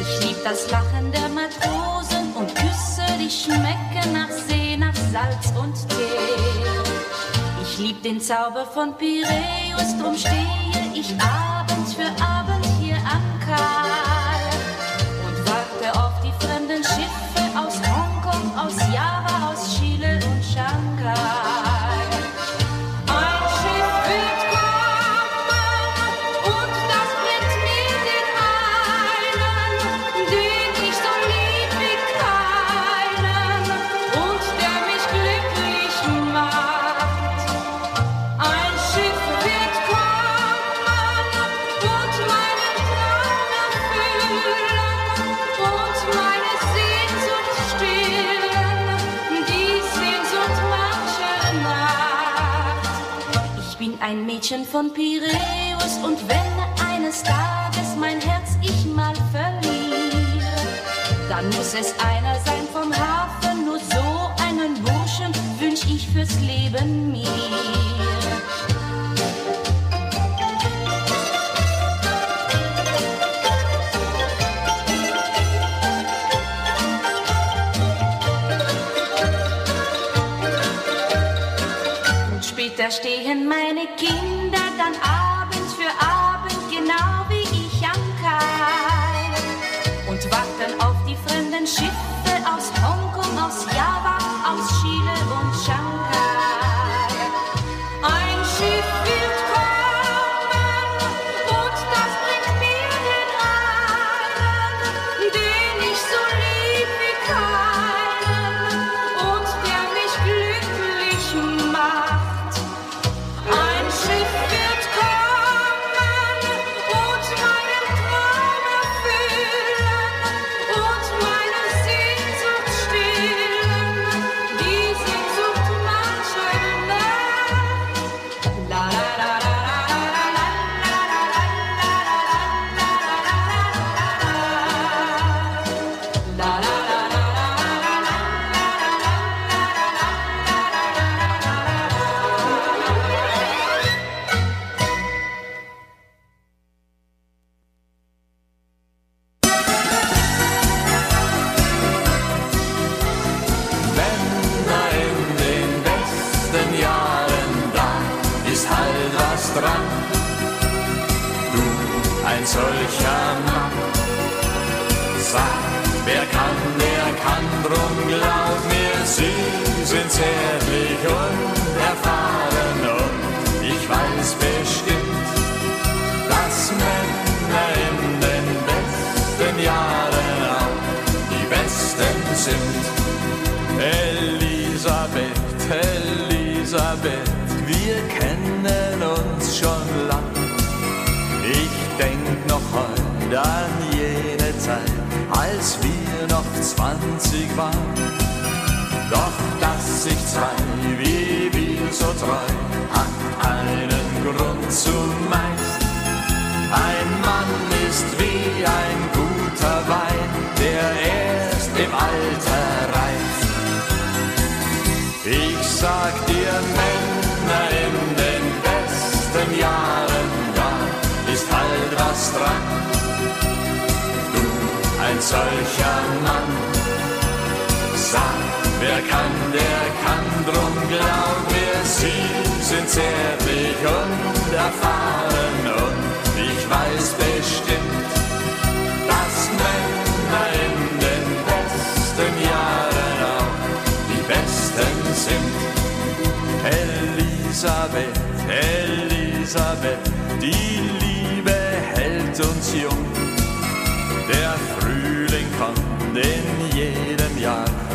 [0.00, 5.74] Ich lieb das Lachen der Matrosen und Küsse, die schmecken nach See, nach Salz und
[5.88, 6.84] Teer.
[7.64, 14.50] Ich lieb den Zauber von Piräus, drum stehe ich Abend für Abend hier am Kai
[15.26, 21.49] und warte auf die fremden Schiffe aus Hongkong, aus Java, aus Chile und Shanghai.
[54.80, 60.46] Von Piräus und wenn eines Tages mein Herz ich mal verliere,
[61.28, 67.12] dann muss es einer sein vom Hafen, nur so einen Burschen wünsch ich fürs Leben
[67.12, 67.20] mir.
[82.90, 83.59] Stehen meine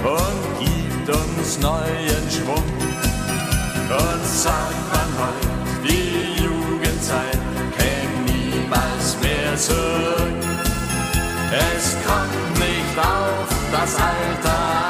[0.06, 2.64] und gibt uns neuen Schwung.
[3.90, 7.40] Und sagt man heute, die Jugendzeit
[7.78, 10.46] käme niemals mehr zurück.
[11.52, 14.85] Es kommt nicht auf das Alter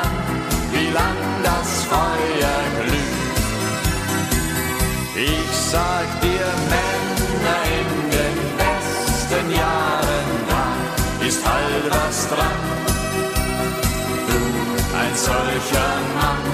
[15.26, 16.46] solcher Mann,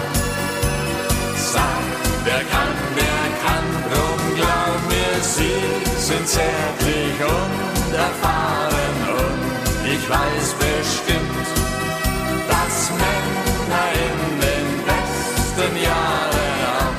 [1.53, 1.85] sag,
[2.25, 5.59] wer kann, der kann, drum glaub mir, sie
[6.07, 9.41] sind zärtlich und erfahren und
[9.93, 11.47] ich weiß bestimmt,
[12.51, 16.95] dass Männer in den besten Jahren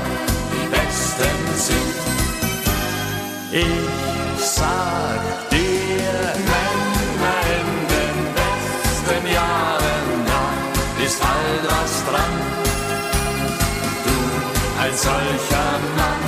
[0.52, 1.94] die besten sind.
[3.52, 4.01] Ich
[15.02, 16.24] solcher Mann,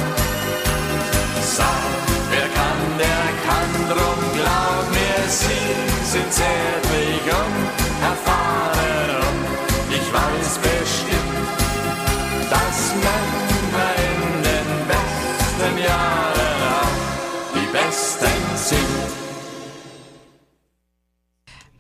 [1.56, 1.92] sag,
[2.30, 5.66] wer kann, der kann, drum glaub mir, sie
[6.12, 7.56] sind zärtlich und
[8.10, 9.40] erfahren und
[9.98, 11.48] ich weiß bestimmt,
[12.50, 16.98] dass Männer in den besten Jahren auch
[17.54, 19.24] die besten sind.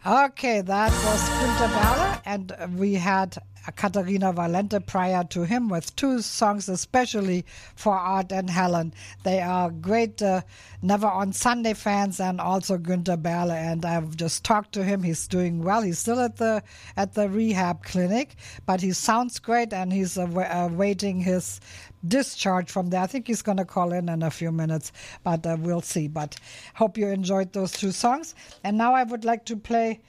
[0.04, 3.38] Okay, that was Günter Berle, and we had
[3.72, 7.44] Caterina Valente prior to him with two songs, especially
[7.76, 8.94] for Art and Helen.
[9.22, 10.42] They are great uh,
[10.82, 13.52] Never on Sunday fans, and also Günter Berle.
[13.52, 15.80] And I've just talked to him; he's doing well.
[15.82, 16.62] He's still at the
[16.96, 18.36] at the rehab clinic,
[18.66, 21.60] but he sounds great, and he's awaiting his
[22.06, 23.00] discharge from there.
[23.00, 24.92] I think he's going to call in in a few minutes,
[25.22, 26.08] but uh, we'll see.
[26.08, 26.36] But
[26.74, 28.34] hope you enjoyed those two songs.
[28.62, 30.00] And now I would like to play.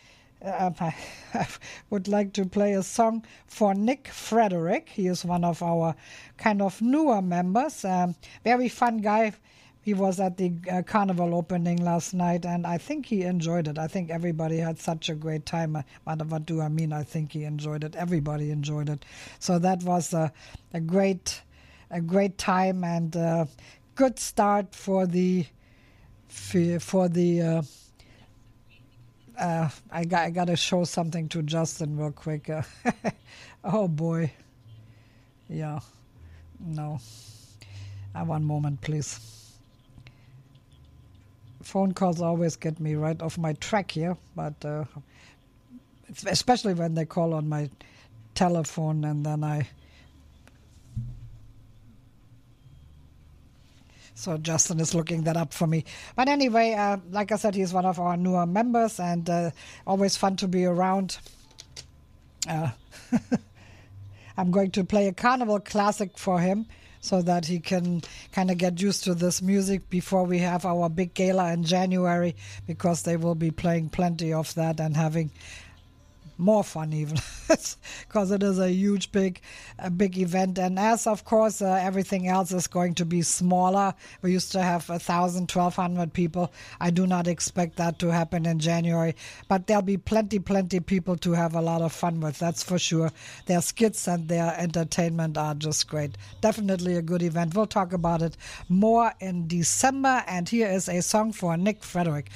[0.46, 0.72] Uh,
[1.34, 1.48] I
[1.90, 4.90] would like to play a song for Nick Frederick.
[4.90, 5.96] He is one of our
[6.38, 7.84] kind of newer members.
[7.84, 9.34] Um, very fun guy.
[9.82, 13.78] He was at the uh, carnival opening last night, and I think he enjoyed it.
[13.78, 15.84] I think everybody had such a great time.
[16.06, 16.92] What, what do I mean?
[16.92, 17.96] I think he enjoyed it.
[17.96, 19.06] Everybody enjoyed it.
[19.40, 20.32] So that was a,
[20.74, 21.42] a great
[21.92, 23.46] a great time and uh,
[23.94, 25.46] good start for the
[26.28, 27.62] for the uh,
[29.38, 32.50] uh, I got I got to show something to Justin real quick.
[33.64, 34.32] oh boy,
[35.50, 35.80] yeah,
[36.60, 37.00] no,
[38.14, 39.20] uh, one moment, please.
[41.62, 44.86] Phone calls always get me right off my track here, but uh,
[46.28, 47.70] especially when they call on my
[48.36, 49.68] telephone and then I
[54.16, 55.84] So Justin is looking that up for me.
[56.16, 59.52] But anyway, uh, like I said, he's one of our newer members and uh,
[59.86, 61.18] always fun to be around.
[62.50, 62.70] Uh,
[64.38, 66.66] I'm going to play a carnival classic for him
[67.02, 68.02] so that he can
[68.32, 72.36] kind of get used to this music before we have our big gala in January
[72.66, 75.30] because they will be playing plenty of that and having
[76.38, 77.18] more fun even
[77.48, 79.42] because it is a huge big
[79.80, 80.58] a big event.
[80.58, 83.94] And as of course uh, everything else is going to be smaller.
[84.22, 86.52] We used to have a thousand twelve hundred people.
[86.80, 89.16] I do not expect that to happen in january.
[89.48, 92.80] But there'll be plenty plenty people to have a lot of fun with that's for
[92.80, 93.12] sure.
[93.46, 96.18] Their skits and their entertainment are just great.
[96.42, 97.56] Definitely a good event.
[97.56, 98.38] We'll talk about it
[98.70, 100.24] more in december.
[100.28, 102.30] And here is a song for nick frederick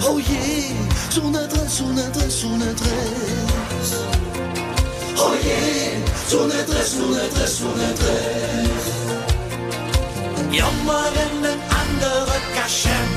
[0.00, 0.74] Oh yeah,
[1.10, 3.94] son adresse, son adresse, son adresse.
[5.16, 8.98] Oh yeah, son adresse, son adresse, son adresse.
[10.50, 13.08] Jammer in een andere kasjem.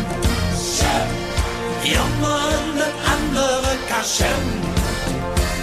[1.83, 4.43] Jammer in een andere kasjem.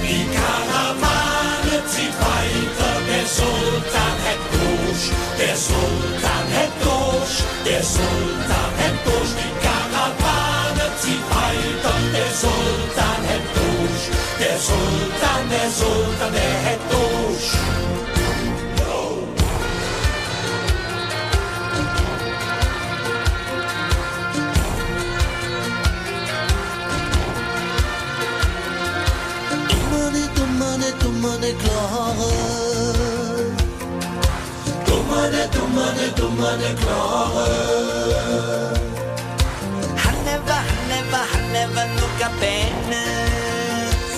[0.02, 2.97] Die Karawane zieht weiter,
[3.36, 5.04] Sultan hat durch,
[5.38, 7.34] der Sultan hat durch,
[7.66, 9.32] der Sultan hat durch.
[9.40, 14.04] Die Karawane zieht weiter, der Sultan hat durch,
[14.40, 17.17] der Sultan, der Sultan, der hat durch.
[35.28, 37.48] Dummerne, dummerne, dummerne klare.
[40.02, 44.14] Hanneva, Hanneva, Hanneva, nuka penis.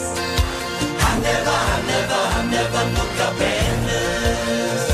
[1.02, 4.86] Hanneva, Hanneva, Hanneva, nuka penis.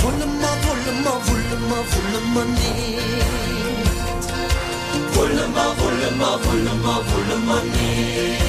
[0.00, 3.92] Vollema, vollema, vollema, vollema niet.
[5.14, 8.40] Vollema, vollema, vollema, vollema niet.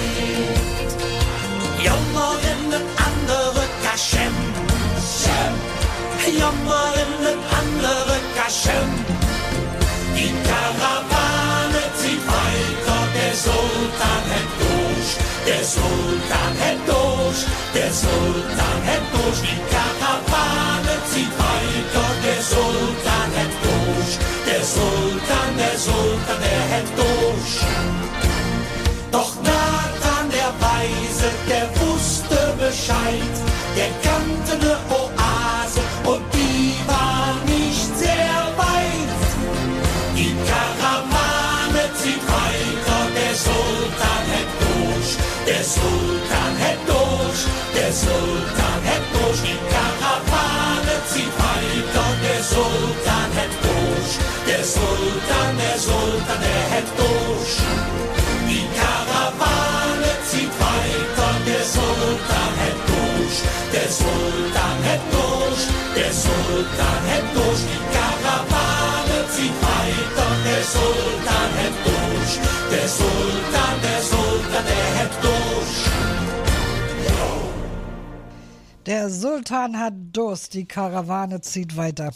[1.86, 3.62] Jammer in een andere.
[6.30, 8.90] Jammer in een andere kasjem.
[10.14, 15.10] Die Karawane zieht weiter, der Sultan hat durch,
[15.48, 17.40] der Sultan hat durch,
[17.74, 19.40] der Sultan hat durch.
[19.48, 24.14] Die Karawane zieht weiter, der Sultan hat durch,
[24.46, 27.54] der Sultan, der Sultan, der hat durch.
[29.12, 33.36] Doch Nathan der Weise, der wusste Bescheid,
[33.76, 34.78] der kannte ne
[45.52, 47.42] der Sultan hat durch,
[47.76, 49.40] der Sultan hat durch.
[49.48, 54.12] Die Karawane zieht weiter, der Sultan hat durch,
[54.48, 57.54] der Sultan, der Sultan, der hat durch.
[58.48, 63.38] Die Karawane zieht weiter, der Sultan hat durch,
[63.76, 65.64] der Sultan hat durch,
[65.98, 67.62] der Sultan hat durch.
[67.72, 72.01] Die Karawane zieht weiter, der Sultan hat durch,
[78.88, 82.12] Der Sultan hat Durst, die Karawane zieht weiter.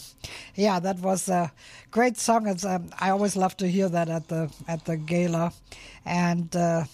[0.56, 1.52] Yeah, that was a
[1.92, 2.48] great song.
[2.48, 5.54] It's, um, I always love to hear that at the at the gala,
[6.06, 6.86] and uh,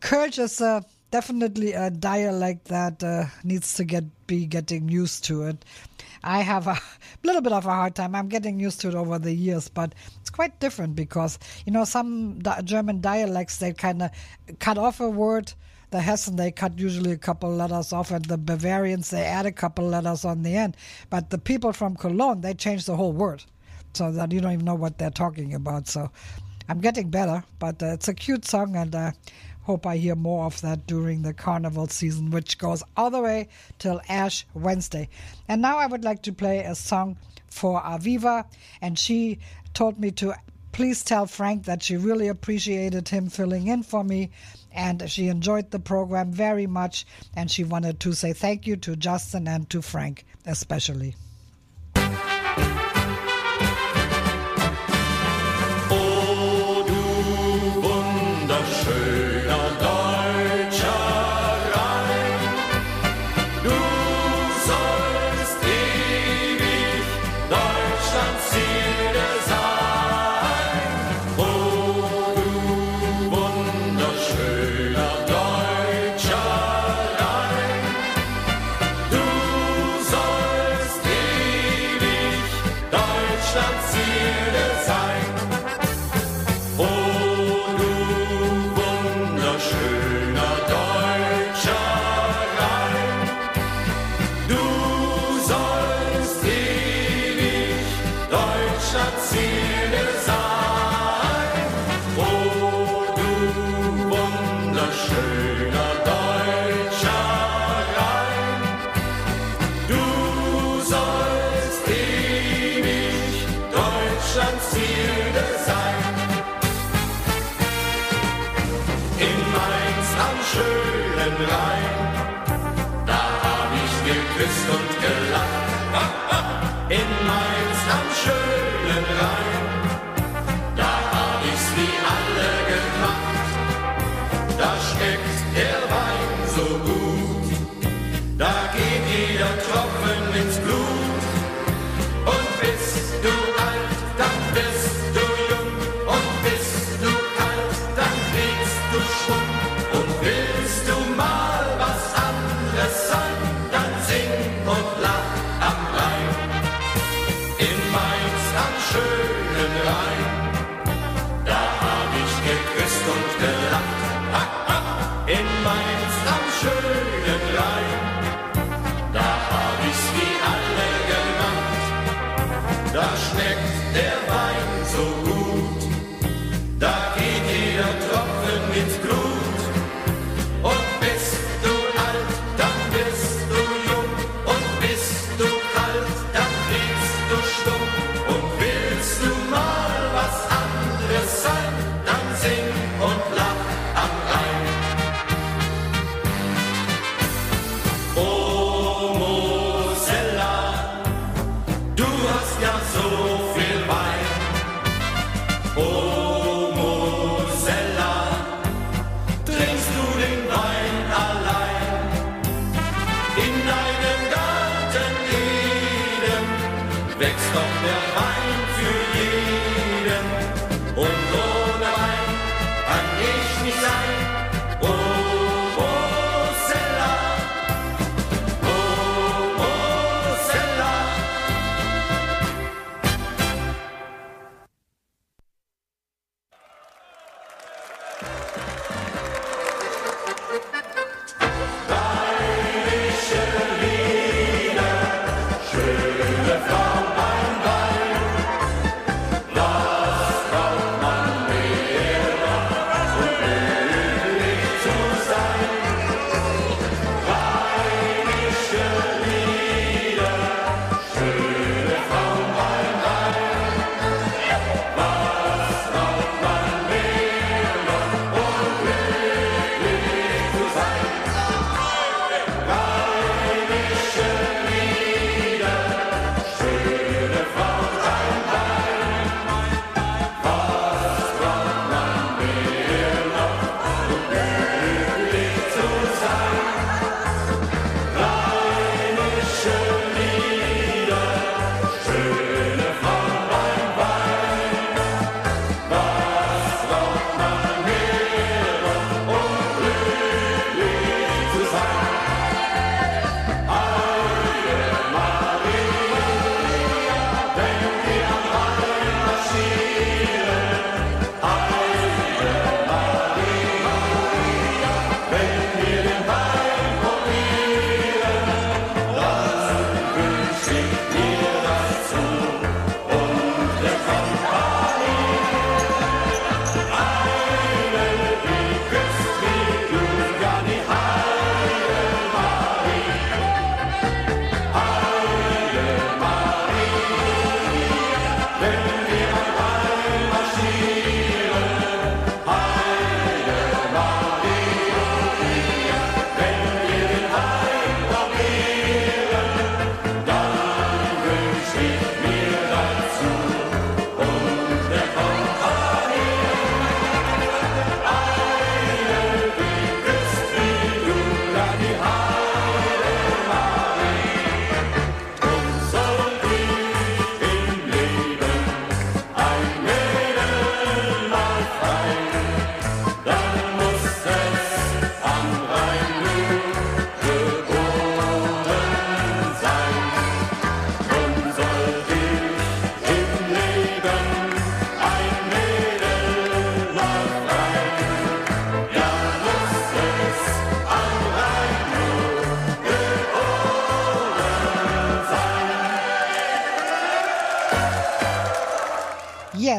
[0.00, 5.42] Kölsch is uh, definitely a dialect that uh, needs to get be getting used to
[5.42, 5.66] it.
[6.24, 6.78] I have a
[7.22, 8.14] little bit of a hard time.
[8.14, 11.84] I'm getting used to it over the years, but it's quite different because you know
[11.84, 14.10] some German dialects they kind of
[14.60, 15.52] cut off a word.
[15.90, 19.52] The Hessen they cut usually a couple letters off, and the Bavarians they add a
[19.52, 20.76] couple letters on the end.
[21.08, 23.42] But the people from Cologne they change the whole word,
[23.92, 25.88] so that you don't even know what they're talking about.
[25.88, 26.10] So
[26.68, 29.14] I'm getting better, but uh, it's a cute song, and I
[29.62, 33.48] hope I hear more of that during the carnival season, which goes all the way
[33.78, 35.08] till Ash Wednesday.
[35.48, 37.16] And now I would like to play a song
[37.48, 38.44] for Aviva,
[38.80, 39.40] and she
[39.74, 40.34] told me to
[40.72, 44.30] please tell Frank that she really appreciated him filling in for me
[44.72, 48.96] and she enjoyed the program very much and she wanted to say thank you to
[48.96, 51.14] Justin and to Frank especially.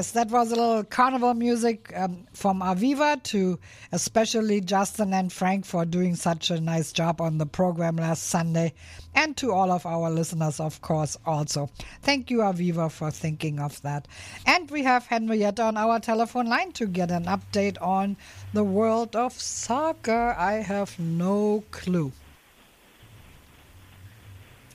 [0.01, 3.59] Yes, that was a little carnival music um, from Aviva to
[3.91, 8.73] especially Justin and Frank for doing such a nice job on the program last Sunday,
[9.13, 11.69] and to all of our listeners, of course, also.
[12.01, 14.07] Thank you, Aviva, for thinking of that.
[14.47, 18.17] And we have Henrietta on our telephone line to get an update on
[18.53, 20.33] the world of soccer.
[20.35, 22.11] I have no clue.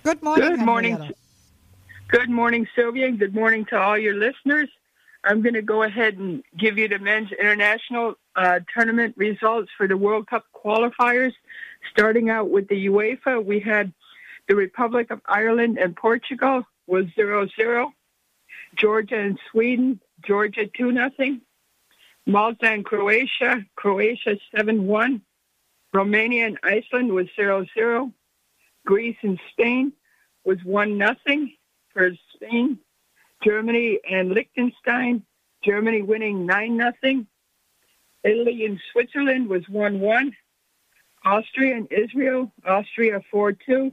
[0.04, 0.50] Good morning.
[0.50, 0.92] Good morning.
[0.92, 1.14] Henrietta.
[2.10, 3.08] Good morning, Sylvia.
[3.08, 4.68] and Good morning to all your listeners.
[5.26, 9.88] I'm going to go ahead and give you the men's international uh, tournament results for
[9.88, 11.32] the World Cup qualifiers.
[11.90, 13.92] Starting out with the UEFA, we had
[14.48, 17.90] the Republic of Ireland and Portugal was 0-0.
[18.76, 21.40] Georgia and Sweden, Georgia 2 nothing.
[22.24, 25.20] Malta and Croatia, Croatia 7-1.
[25.92, 28.12] Romania and Iceland was 0-0.
[28.84, 29.92] Greece and Spain
[30.44, 31.52] was 1 nothing
[31.92, 32.78] for Spain.
[33.46, 35.22] Germany and Liechtenstein,
[35.62, 37.28] Germany winning 9 nothing.
[38.24, 40.32] Italy and Switzerland was 1-1.
[41.24, 43.92] Austria and Israel, Austria 4-2.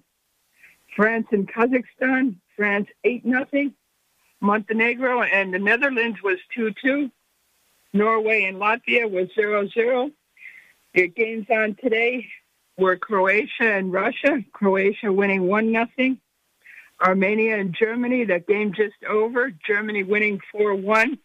[0.95, 3.73] France and Kazakhstan, France 8 nothing.
[4.41, 7.11] Montenegro and the Netherlands was 2-2.
[7.93, 10.11] Norway and Latvia was 0-0.
[10.95, 12.27] The games on today
[12.75, 14.43] were Croatia and Russia.
[14.51, 16.19] Croatia winning 1 nothing.
[17.03, 19.51] Armenia and Germany, that game just over.
[19.67, 21.17] Germany winning 4-1.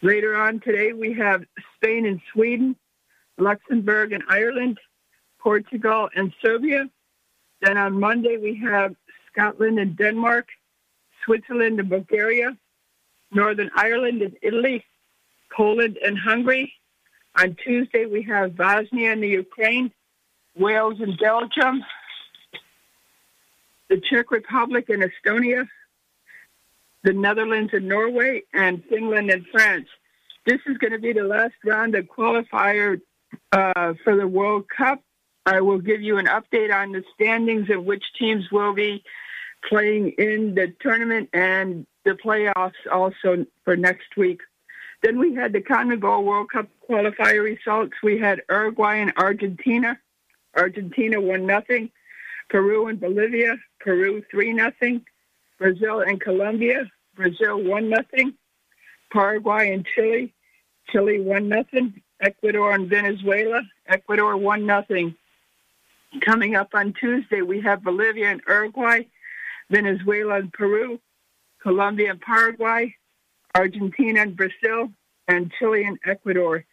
[0.00, 1.44] Later on today, we have
[1.74, 2.76] Spain and Sweden,
[3.36, 4.78] Luxembourg and Ireland,
[5.40, 6.88] Portugal and Serbia.
[7.62, 8.94] Then on Monday, we have
[9.32, 10.46] Scotland and Denmark,
[11.24, 12.56] Switzerland and Bulgaria,
[13.32, 14.84] Northern Ireland and Italy,
[15.50, 16.72] Poland and Hungary.
[17.40, 19.90] On Tuesday, we have Bosnia and the Ukraine,
[20.56, 21.82] Wales and Belgium,
[23.88, 25.68] the Czech Republic and Estonia,
[27.02, 29.88] the Netherlands and Norway, and Finland and France.
[30.46, 33.00] This is going to be the last round of qualifier
[33.52, 35.02] uh, for the World Cup.
[35.46, 39.02] I will give you an update on the standings and which teams will be
[39.68, 44.40] playing in the tournament and the playoffs also for next week.
[45.02, 47.92] Then we had the CONMEBOL World Cup qualifier results.
[48.02, 49.98] We had Uruguay and Argentina.
[50.56, 51.90] Argentina won nothing.
[52.50, 53.56] Peru and Bolivia.
[53.80, 55.04] Peru three nothing.
[55.58, 56.90] Brazil and Colombia.
[57.14, 58.34] Brazil one nothing.
[59.12, 60.32] Paraguay and Chile.
[60.90, 62.02] Chile one nothing.
[62.20, 63.62] Ecuador and Venezuela.
[63.86, 65.14] Ecuador one nothing.
[66.20, 69.02] Coming up on Tuesday, we have Bolivia and Uruguay,
[69.70, 71.00] Venezuela and Peru,
[71.60, 72.94] Colombia and Paraguay,
[73.54, 74.90] Argentina and Brazil,
[75.26, 76.64] and Chile and Ecuador.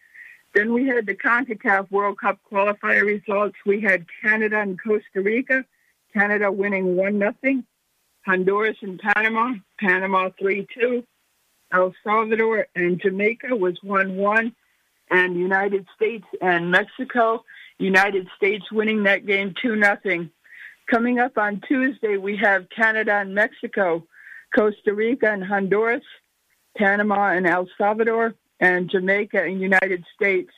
[0.54, 3.56] Then we had the CONCACAF World Cup qualifier results.
[3.66, 5.66] We had Canada and Costa Rica,
[6.14, 7.64] Canada winning 1 nothing.
[8.26, 11.04] Honduras and Panama, Panama 3-2.
[11.74, 14.54] El Salvador and Jamaica was 1-1.
[15.10, 17.44] And United States and Mexico,
[17.80, 20.30] United States winning that game 2 nothing.
[20.90, 24.06] Coming up on Tuesday, we have Canada and Mexico,
[24.54, 26.04] Costa Rica and Honduras,
[26.78, 30.52] Panama and El Salvador, and Jamaica and United States.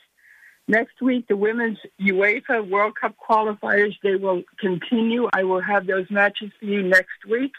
[0.68, 5.28] Next week, the women's UEFA World Cup qualifiers, they will continue.
[5.32, 7.52] I will have those matches for you next week.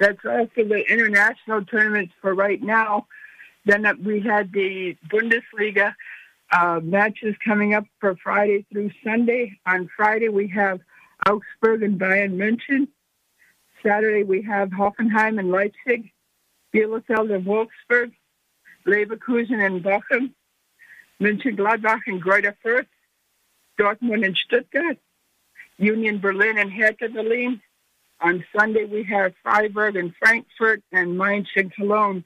[0.00, 3.06] That's all for the international tournaments for right now.
[3.64, 5.94] Then we had the Bundesliga
[6.52, 9.58] uh, matches coming up for Friday through Sunday.
[9.66, 10.80] On Friday, we have
[11.28, 12.88] Augsburg and Bayern München.
[13.82, 16.10] Saturday, we have Hoffenheim and Leipzig,
[16.74, 18.12] Bielefeld and Wolfsburg,
[18.86, 20.32] Leverkusen and Bochum,
[21.20, 22.86] Mönchengladbach and Greuther Fürth,
[23.78, 24.98] Dortmund and Stuttgart,
[25.78, 27.60] Union Berlin and Hertha Berlin.
[28.20, 32.24] On Sunday, we have Freiburg and Frankfurt and Mainz and Cologne.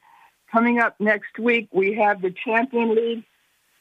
[0.52, 3.24] Coming up next week, we have the Champion League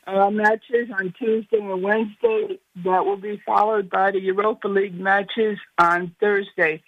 [0.07, 2.59] uh, matches on Tuesday and Wednesday.
[2.83, 6.81] That will be followed by the Europa League matches on Thursday.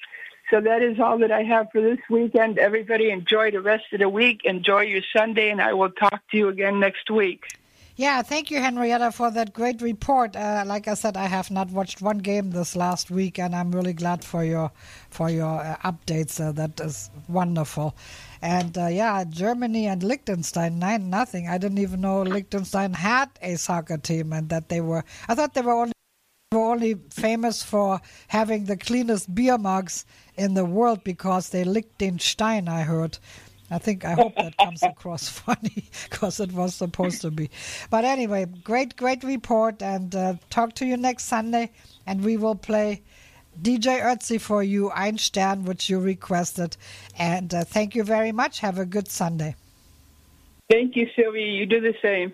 [0.52, 2.60] So that is all that I have for this weekend.
[2.60, 4.42] Everybody enjoy the rest of the week.
[4.44, 7.46] Enjoy your Sunday, and I will talk to you again next week.
[7.96, 10.36] Yeah, thank you, Henrietta, for that great report.
[10.36, 13.72] Uh, like I said, I have not watched one game this last week, and I'm
[13.72, 14.72] really glad for your
[15.10, 16.42] for your uh, updates.
[16.46, 17.96] Uh, that is wonderful.
[18.42, 21.48] And uh, yeah, Germany and Liechtenstein nine nothing.
[21.48, 25.06] I didn't even know Liechtenstein had a soccer team, and that they were.
[25.30, 25.94] I thought they were only
[26.54, 30.06] were only famous for having the cleanest beer mugs
[30.36, 32.68] in the world because they Liechtenstein.
[32.68, 33.18] I heard.
[33.70, 37.50] I think I hope that comes across funny because it was supposed to be.
[37.90, 41.72] But anyway, great, great report, and uh, talk to you next Sunday,
[42.06, 43.02] and we will play
[43.62, 46.76] DJ Ötzi for you, Ein Stern, which you requested.
[47.18, 48.60] And uh, thank you very much.
[48.60, 49.56] Have a good Sunday.
[50.70, 51.46] Thank you, Sylvia.
[51.46, 52.34] You do the same.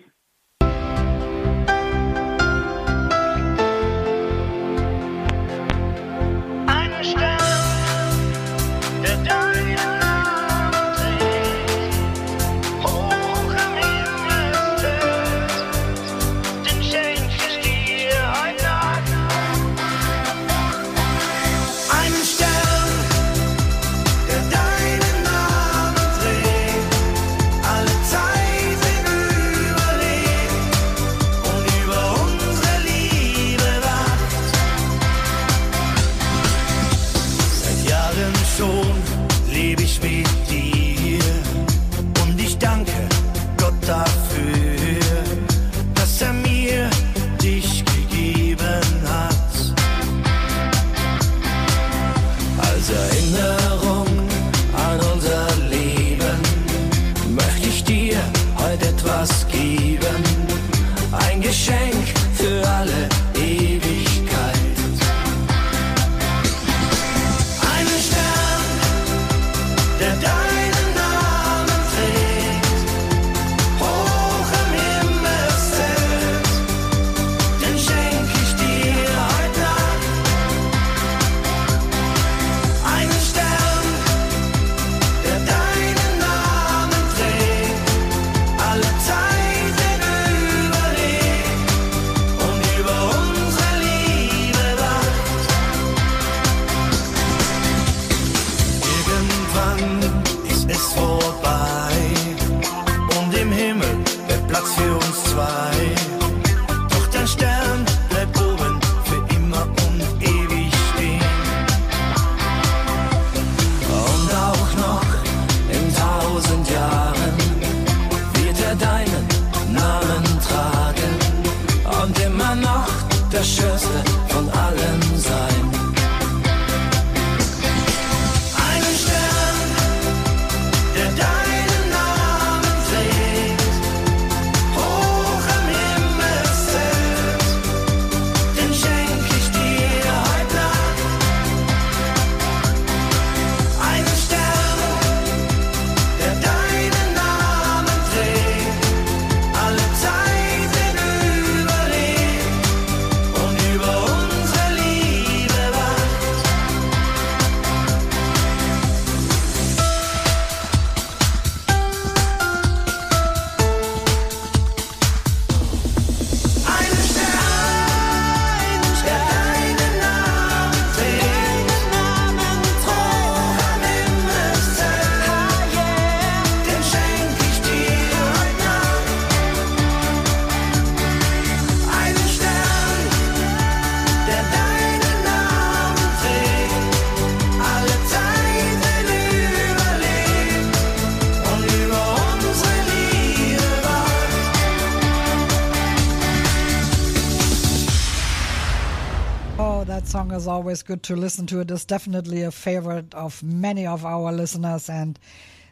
[200.68, 201.60] Always good to listen to.
[201.60, 204.90] It is definitely a favorite of many of our listeners.
[204.90, 205.18] And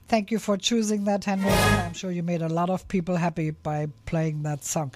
[0.08, 1.50] thank you for choosing that, Henry.
[1.50, 4.92] I'm sure you made a lot of people happy by playing that song.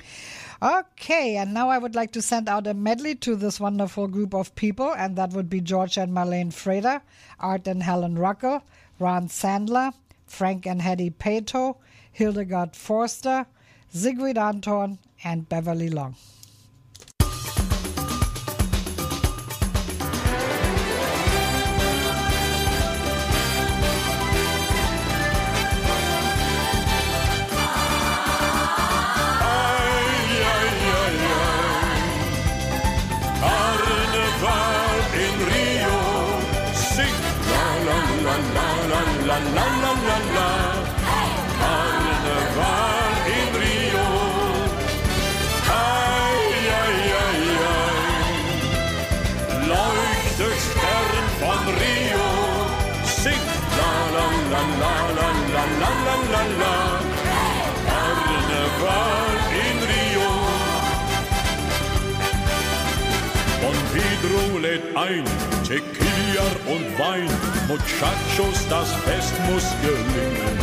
[0.63, 4.33] Okay, and now I would like to send out a medley to this wonderful group
[4.33, 7.03] of people, and that would be George and Marlene Freda,
[7.39, 8.63] Art and Helen Ruckel,
[8.99, 9.93] Ron Sandler,
[10.27, 11.77] Frank and Hetty Pato,
[12.11, 13.45] Hildegard Forster,
[13.93, 16.17] Sigrid Anton, and Beverly Long.
[65.01, 65.25] Ein,
[65.67, 67.29] Tequila und Wein,
[67.69, 70.59] Muchachos, das Fest muss gelingen.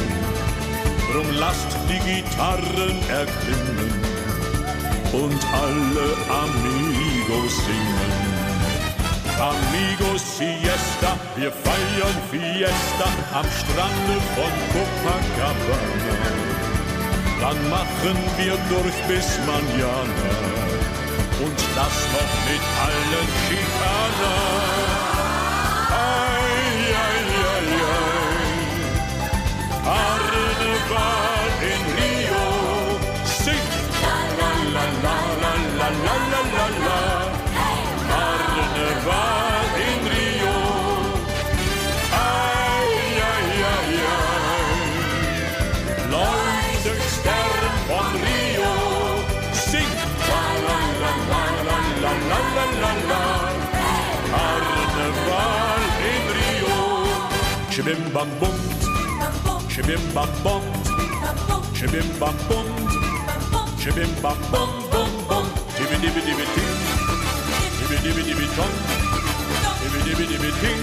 [1.11, 3.93] Drum lasst die Gitarren erklingen
[5.14, 6.07] und alle
[6.43, 8.38] Amigos singen.
[9.39, 16.18] Amigos Siesta, wir feiern Fiesta am Strande von Copacabana.
[17.39, 20.77] Dann machen wir durch bis Manana
[21.39, 24.39] und das noch mit allen Schikaner.
[25.91, 26.55] Ei,
[27.05, 27.26] ei,
[29.85, 31.27] ei,
[57.88, 58.55] Schwim bam bum,
[59.69, 60.64] Shibim bam bum,
[61.73, 62.68] shibim bam bum,
[63.80, 65.45] shibim bam bum bum bum,
[65.77, 66.76] dibby dibby dibby ting,
[67.80, 68.73] dibby dibby dibby tom,
[69.80, 70.81] dibby dibby dibby ting,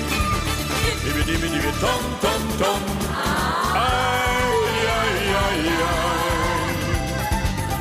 [1.04, 2.82] dibby dibby dibby tom tom tom.
[3.84, 4.48] Ay
[4.96, 5.14] ay
[5.44, 5.60] ay
[5.92, 6.10] ay,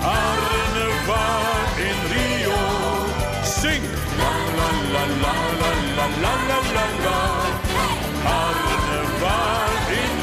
[0.04, 2.62] Karneval in Rio,
[3.56, 3.84] sing.
[4.20, 8.83] La la la la la la la la la la.
[8.94, 10.23] Karneval in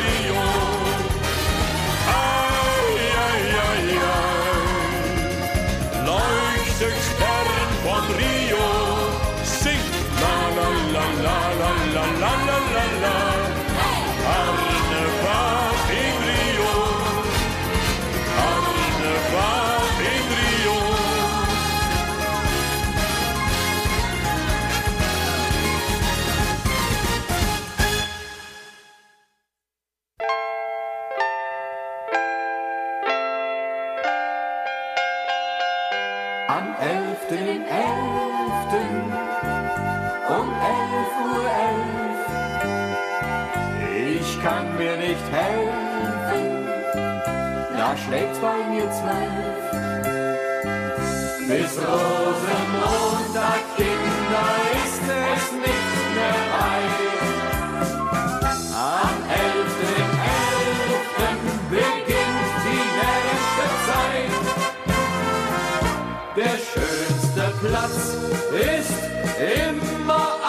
[47.91, 49.71] da schlägt's bei mir zwölf.
[51.49, 54.51] Bis Rosenmontag, Kinder,
[54.85, 56.99] ist es nicht mehr weit.
[58.75, 59.43] Am 11.
[60.03, 60.13] im
[60.71, 61.41] 11.
[61.71, 64.35] beginnt die nächste Zeit.
[66.37, 67.99] Der schönste Platz
[68.79, 69.01] ist
[69.67, 70.40] immer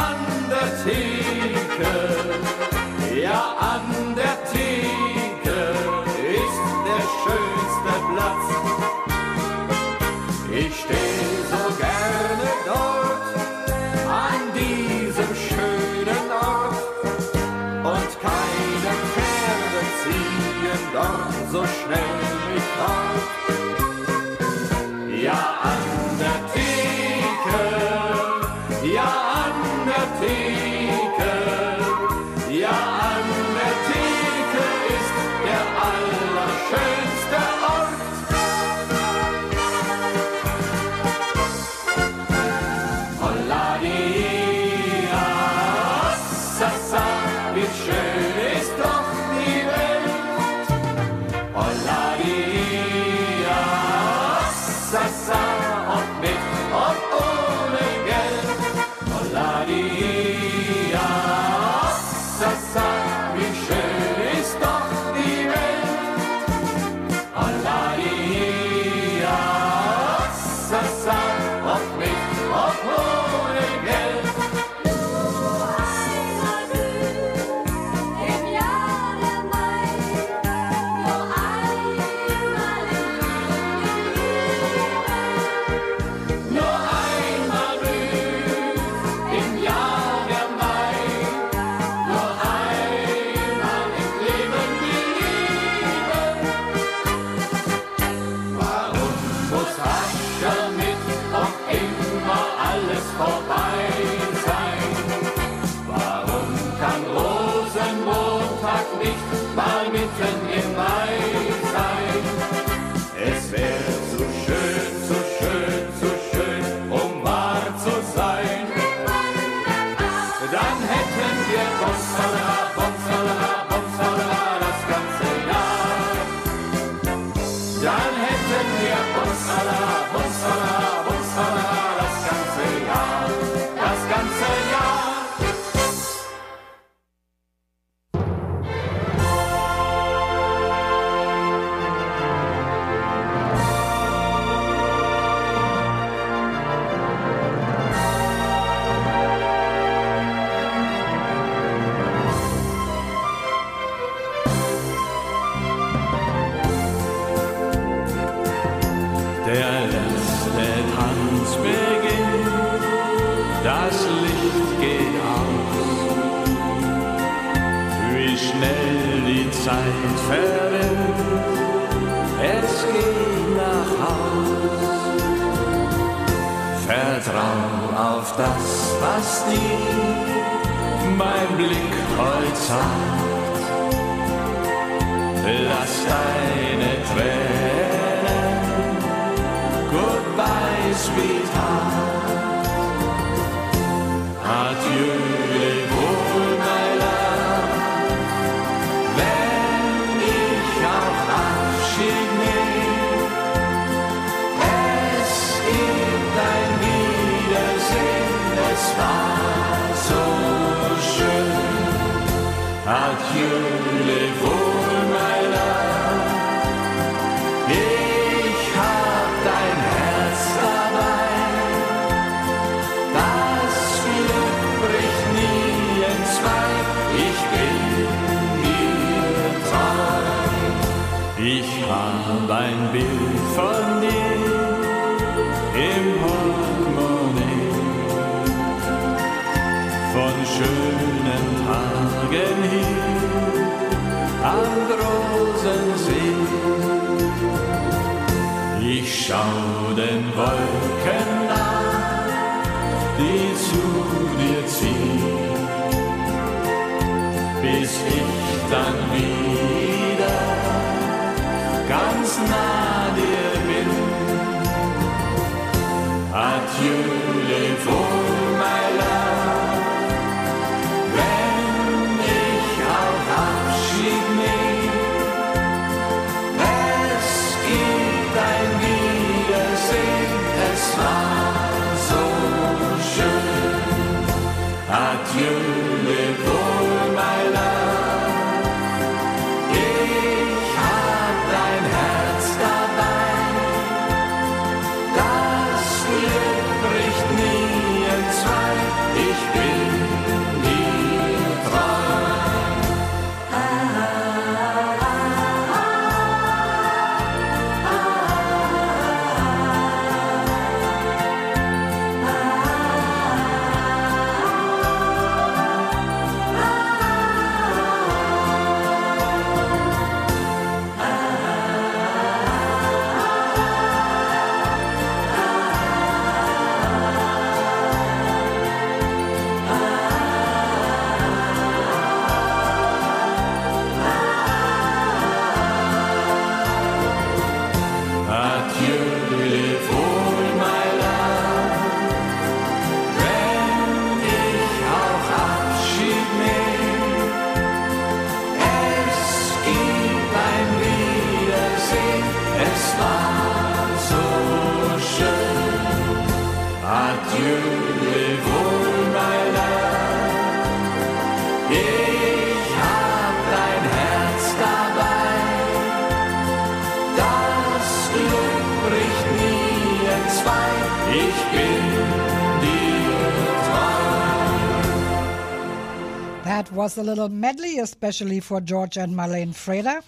[376.72, 380.02] Was a little medley, especially for George and Marlene Freda,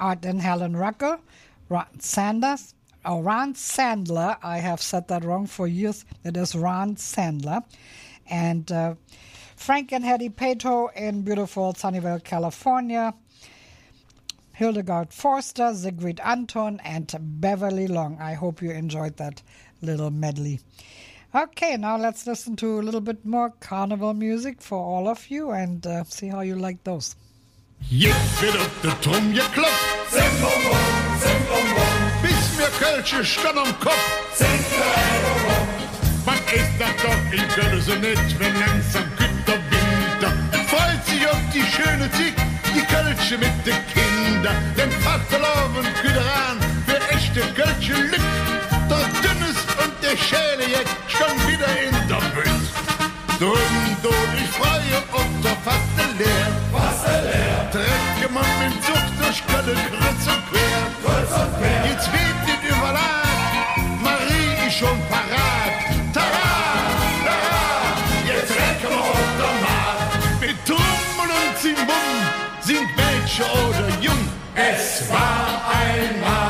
[0.00, 1.20] Art and Helen Rucker,
[1.68, 2.74] Ron Sanders,
[3.04, 4.36] oh, Ron Sandler.
[4.42, 6.04] I have said that wrong for years.
[6.24, 7.62] It is Ron Sandler.
[8.28, 8.96] And uh,
[9.54, 13.14] Frank and Hetty Pato in beautiful Sunnyvale, California.
[14.54, 18.18] Hildegard Forster, Sigrid Anton, and Beverly Long.
[18.20, 19.40] I hope you enjoyed that
[19.82, 20.58] little medley.
[21.34, 25.50] Okay, now let's listen to a little bit more carnival music for all of you
[25.50, 27.16] and uh, see how you like those.
[27.90, 30.10] Jetzt wird auf der Trum geklopft.
[30.10, 30.76] Zimbombo,
[31.20, 31.82] Zimbombo.
[32.22, 34.40] Bis mir Kölsche stand am Kopf.
[36.24, 40.32] Man ist das doch in Köln so nett, wenn langsam kühlt Winter.
[40.68, 42.34] Freut sich auf die schöne Zeit,
[42.74, 44.56] die Kölsche mit den Kindern.
[44.78, 48.37] Denn Vaterlauf und Güteran für echte Kölsche Lück.
[50.26, 52.64] Schäle jetzt schon wieder in der Bütt.
[53.38, 54.10] Drum, du,
[54.42, 56.48] ich freue auf der Faste leer.
[56.72, 57.70] Faste leer.
[57.70, 60.80] Trecke man mit Zucht durch Kölle kreuz und quer.
[61.04, 61.90] Kreuz und quer.
[61.90, 64.02] Jetzt weht nicht überladen.
[64.02, 65.74] Marie ist schon parat.
[66.12, 66.50] Tara,
[67.24, 67.58] tara.
[68.26, 70.40] Jetzt recken wir auf der Markt.
[70.40, 72.16] Mit Trommel und Zimbum
[72.60, 74.28] sind Mädchen oder Jung.
[74.56, 76.47] Es war einmal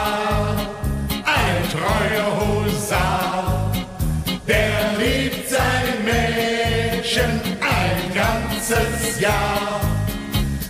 [9.21, 9.81] Jahr.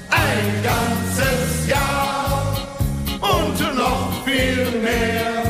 [0.08, 2.56] Ein ganzes Jahr
[3.20, 5.42] und noch viel mehr.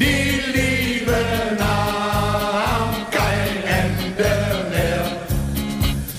[0.00, 1.16] Die Liebe
[1.58, 4.32] nahm kein Ende
[4.70, 5.04] mehr.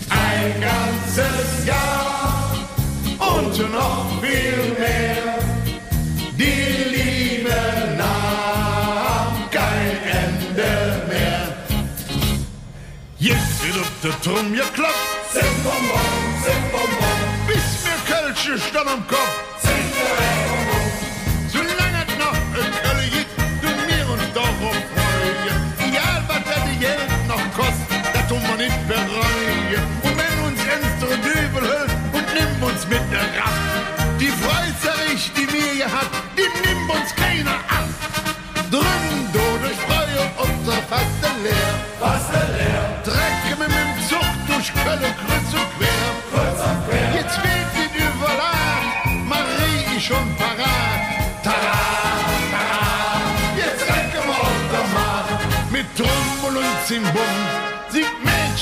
[0.10, 2.56] Ein ganzes Jahr
[3.20, 5.40] und noch viel mehr.
[6.38, 7.56] Die Liebe
[7.98, 11.44] nahm kein Ende mehr.
[13.20, 15.03] Jetzt wird der Turm geklopft.
[18.54, 19.34] Kölsche stand am Kopf.
[21.48, 23.32] Solange es noch ein Kölle gibt,
[23.62, 25.60] du mir uns doch auf freuen.
[25.80, 29.84] Egal, was das Geld noch kostet, das tun wir nicht bereuen.
[30.04, 34.22] Und wenn uns ernster Dübel hält und nimm uns mit der Raft.
[34.22, 37.90] Die Freizeit, die mir hier hat, die nimmt uns keiner ab.
[38.70, 39.12] Drum,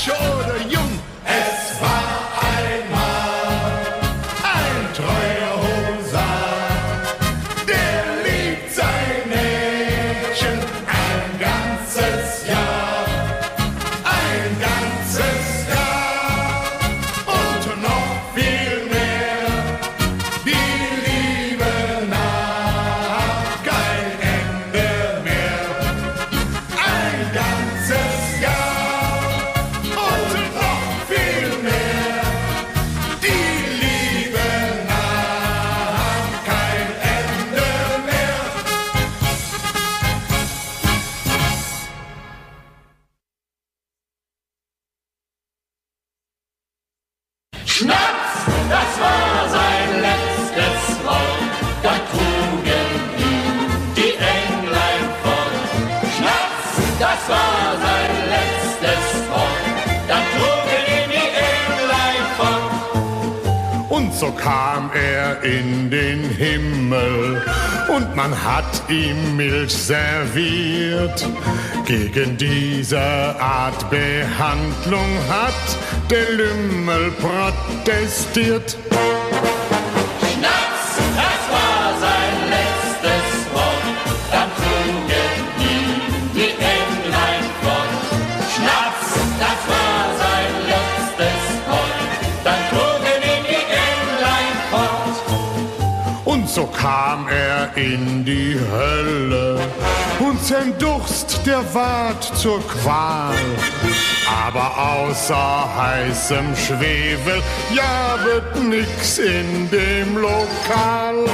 [0.04, 0.91] Singt Mädchen
[72.22, 78.76] Gegen diese Art Behandlung hat der Lümmel protestiert.
[96.82, 99.60] Kam er in die Hölle
[100.18, 103.36] und sein Durst, der ward zur Qual.
[104.44, 107.40] Aber außer heißem Schwefel,
[107.72, 111.24] ja, wird nix in dem Lokal.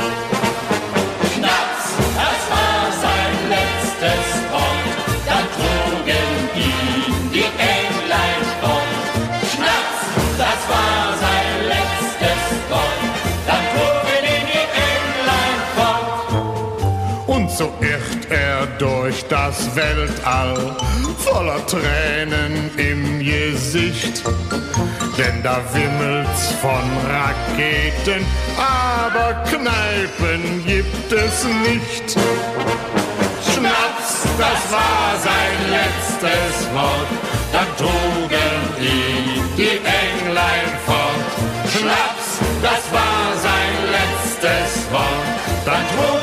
[17.58, 20.76] So irrt er durch das Weltall,
[21.18, 24.22] voller Tränen im Gesicht.
[25.18, 28.24] denn da wimmelt's von Raketen,
[28.56, 32.16] aber Kneipen gibt es nicht.
[33.50, 37.10] Schnaps, das war sein letztes Wort,
[37.52, 41.28] dann trugen ihn die Englein fort.
[41.72, 46.17] Schnaps, das war sein letztes Wort, dann trugen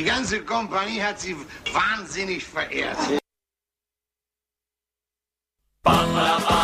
[0.00, 1.36] die ganze Kompanie hat Sie
[1.72, 2.96] wahnsinnig verehrt.
[5.84, 6.59] Wir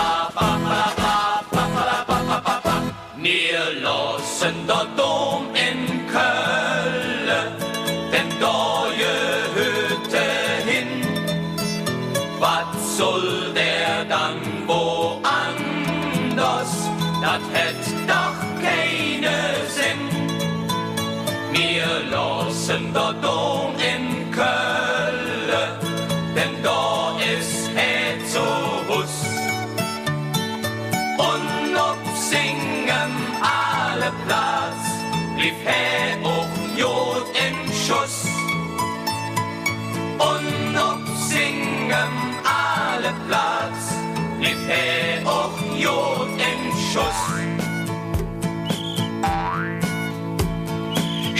[22.67, 25.71] lassen der Dom in Köln,
[26.35, 27.71] denn da ist
[28.89, 29.25] Hus.
[31.19, 34.83] Und ob singen alle Platz,
[35.37, 38.27] blieb he auch Jod in Schuss.
[40.19, 42.13] Und ob singen
[42.45, 43.95] alle Platz,
[44.39, 47.46] blieb he auch Jod in Schuss.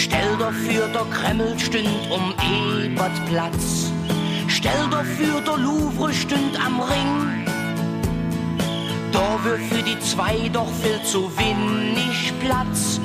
[0.07, 3.91] Stell dir für, der Kreml stünd um Ebertplatz.
[4.47, 7.45] Stell dir für, der Louvre stünd am Ring.
[9.11, 13.01] Da wär für die zwei doch viel zu wenig Platz.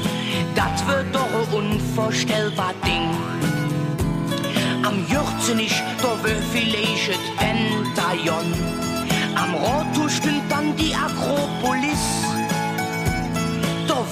[0.53, 3.09] Das wird doch ein unvorstellbar Ding.
[4.83, 8.53] Am Jürzenich, da wär vielleicht et Pentagon.
[9.35, 12.30] Am Rathaus stünd dann die Akropolis.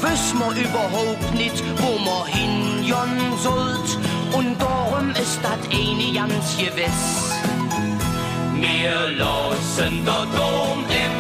[0.02, 3.98] Da wiss ma überhaupt nicht, wo ma hingehen sollt.
[4.34, 7.32] Und darum ist dat eine ganz gewiss.
[8.56, 11.19] Wir lassen der Dom in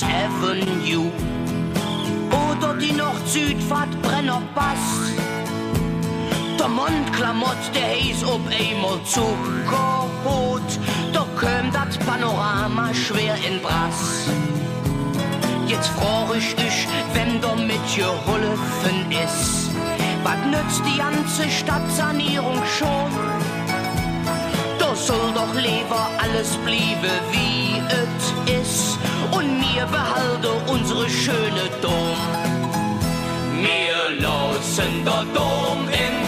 [0.00, 1.10] Six Avenue.
[2.30, 5.12] Oder die Nord-Südfahrt Brennerpass.
[6.58, 10.70] Der Mondklamott, der hieß ob einmal Zuckerhut.
[11.12, 14.28] Da köm dat Panorama schwer in Brass.
[15.66, 19.70] Jetzt frag ich dich, wenn der mit geholfen ist.
[20.22, 23.12] Was nützt die ganze Stadtsanierung schon?
[24.78, 32.18] Da soll doch lieber alles bliebe wie es ist und mir behalte unsere schöne Dom.
[33.62, 36.19] Wir lassen der Dom in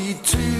[0.00, 0.59] 22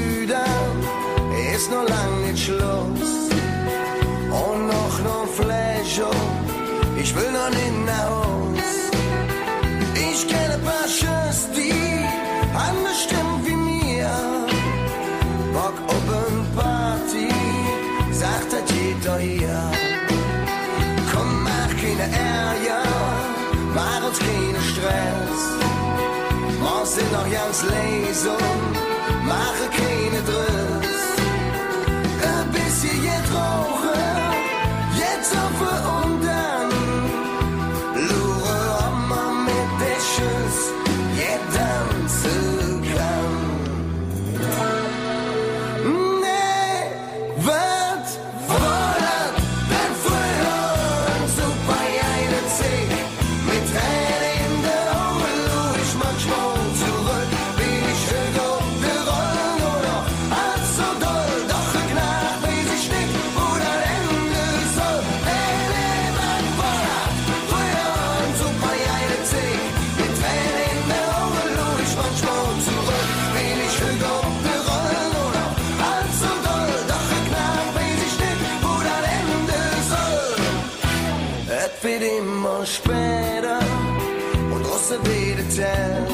[85.61, 86.07] Hotel.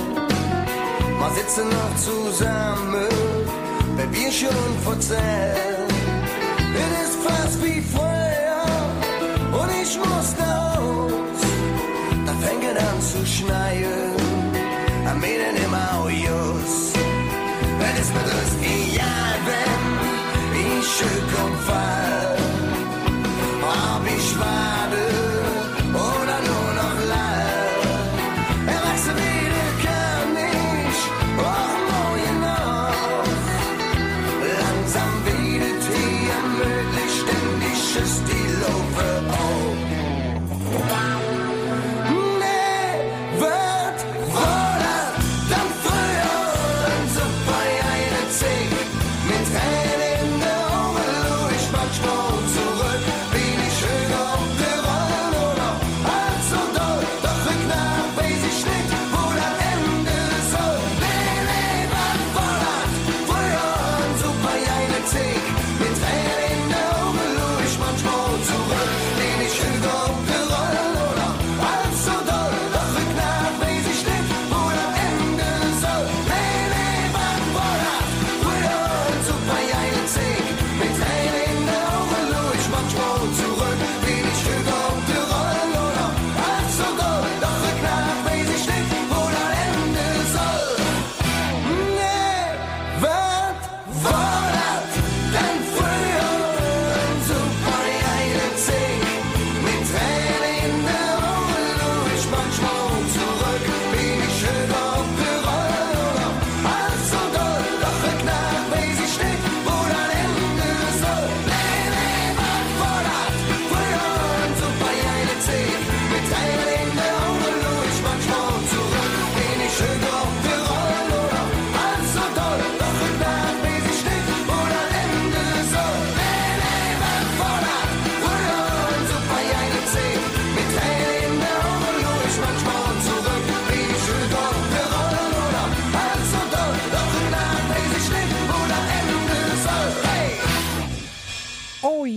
[1.18, 3.08] Wir sitzen noch zusammen,
[3.96, 5.92] wenn wir schon verzählt.
[6.74, 8.64] Es ist fast wie Feuer
[9.52, 11.42] und ich muss raus.
[12.26, 14.25] Da fängt an zu schneien.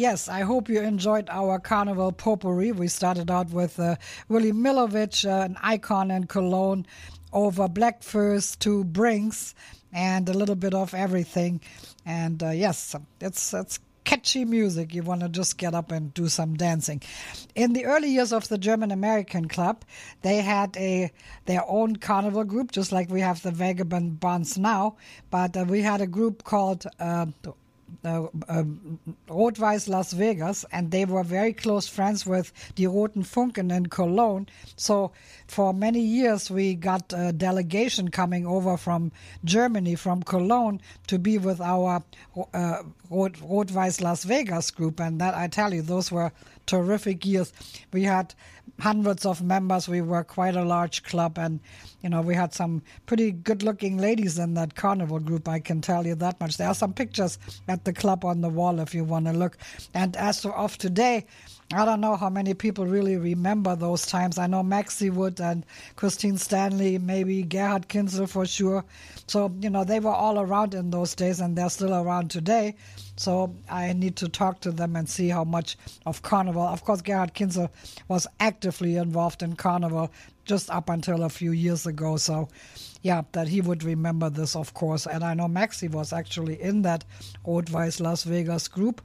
[0.10, 2.72] yes, I hope you enjoyed our Carnival potpourri.
[2.72, 6.88] We started out with uh, Willi Millowitsch, uh, an icon in Cologne,
[7.32, 9.54] over Bläck Fööss to Brings,
[9.94, 11.62] and a little bit of everything.
[12.08, 14.96] And uh, yes, it's it's catchy music.
[14.96, 17.04] You want to just get up and do some dancing.
[17.54, 19.86] In the early years of the German American Club,
[20.24, 21.12] they had a
[21.46, 24.96] their own carnival group, just like we have the Vagabond Bonds now.
[25.30, 27.28] But uh, we had a group called uh,
[28.04, 28.64] uh, uh,
[29.28, 34.48] Rot-Weiß Las Vegas, and they were very close friends with the Roten Funken in Cologne.
[34.76, 35.12] So
[35.48, 39.12] for many years, we got a delegation coming over from
[39.44, 42.04] Germany, from Cologne, to be with our
[42.54, 45.00] uh, Rot-Weiß Las Vegas group.
[45.00, 46.32] And that I tell you, those were
[46.70, 47.52] terrific years.
[47.92, 48.36] We had
[48.80, 49.90] hundreds of members.
[49.90, 51.60] We were quite a large club, and
[52.04, 55.48] you know we had some pretty good-looking ladies in that carnival group.
[55.48, 56.58] I can tell you that much.
[56.58, 59.58] There are some pictures at the club on the wall if you want to look.
[59.94, 61.26] And as of today.
[61.72, 64.40] I don't know how many people really remember those times.
[64.40, 65.64] I know Maxie Wood and
[65.98, 68.84] Christine Stanley, maybe Gerhard Kinzel for sure.
[69.28, 72.74] So, you know, they were all around in those days and they're still around today.
[73.20, 76.62] So I need to talk to them and see how much of Carnival.
[76.62, 77.70] Of course, Gerhard Kinzel
[78.08, 80.10] was actively involved in Carnival
[80.46, 82.16] just up until a few years ago.
[82.16, 82.48] So,
[83.02, 85.06] yeah, that he would remember this, of course.
[85.06, 87.04] And I know Maxi was actually in that
[87.46, 89.02] Rot-Weiß Las Vegas group.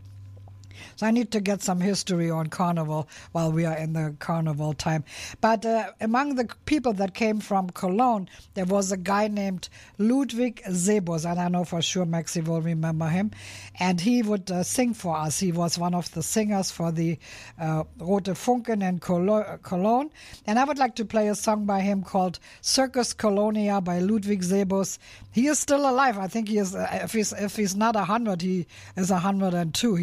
[0.97, 4.75] So I need to get some history on Carnival while we are in the Carnival
[4.75, 5.05] time.
[5.41, 9.69] But uh, among the people that came from Cologne, there was a guy named
[9.99, 13.31] Ludwig Sebus, and I know for sure Maxi will remember him.
[13.79, 15.41] And he would uh, sing for us.
[15.41, 17.19] He was one of the singers for the
[17.61, 20.11] uh, Rote Funken in Cologne.
[20.47, 24.43] And I would like to play a song by him called Circus Colonia by Ludwig
[24.43, 24.99] Sebus.
[25.33, 26.19] He is still alive.
[26.19, 26.75] I think he is.
[26.75, 29.95] Uh, if he's if he's not hundred, he is hundred and two.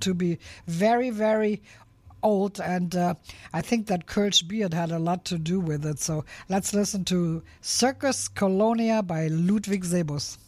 [0.00, 1.62] To be very very
[2.22, 3.14] old, and uh,
[3.52, 6.00] I think that Kirsch beard had a lot to do with it.
[6.00, 10.38] So let's listen to Circus Colonia by Ludwig Sebus.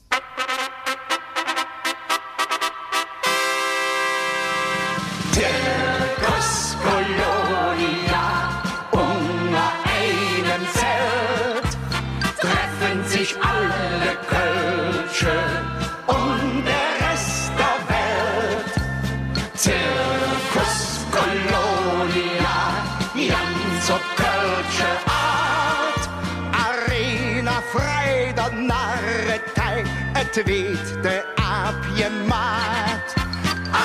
[30.37, 33.15] zweet de aapje maat.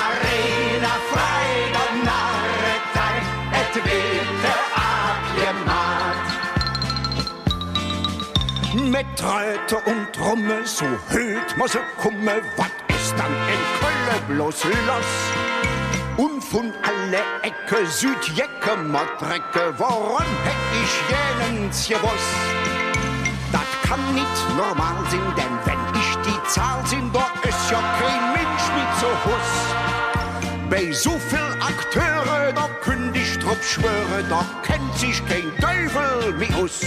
[0.04, 3.26] Arena vrijdag naar het tijd,
[3.56, 4.54] het witte
[4.90, 6.26] aapje maat.
[8.90, 14.64] Met Tröte und Trommel, so höht muss er kumme, wat ist dann in Kölle bloß
[14.64, 15.10] los?
[16.16, 22.36] Und von alle Ecke, Südjecke, Mordrecke, woran hätt ich jenen gewusst?
[23.52, 25.71] Dat kann nicht normal sein, denn
[26.52, 29.52] wenn ich die Zahl sind, da ist ja kein Mensch mit so Huss.
[30.70, 32.68] Bei so viel Akteure, da
[33.14, 36.80] ich drauf schwöre, da kennt sich kein Teufel wie uns.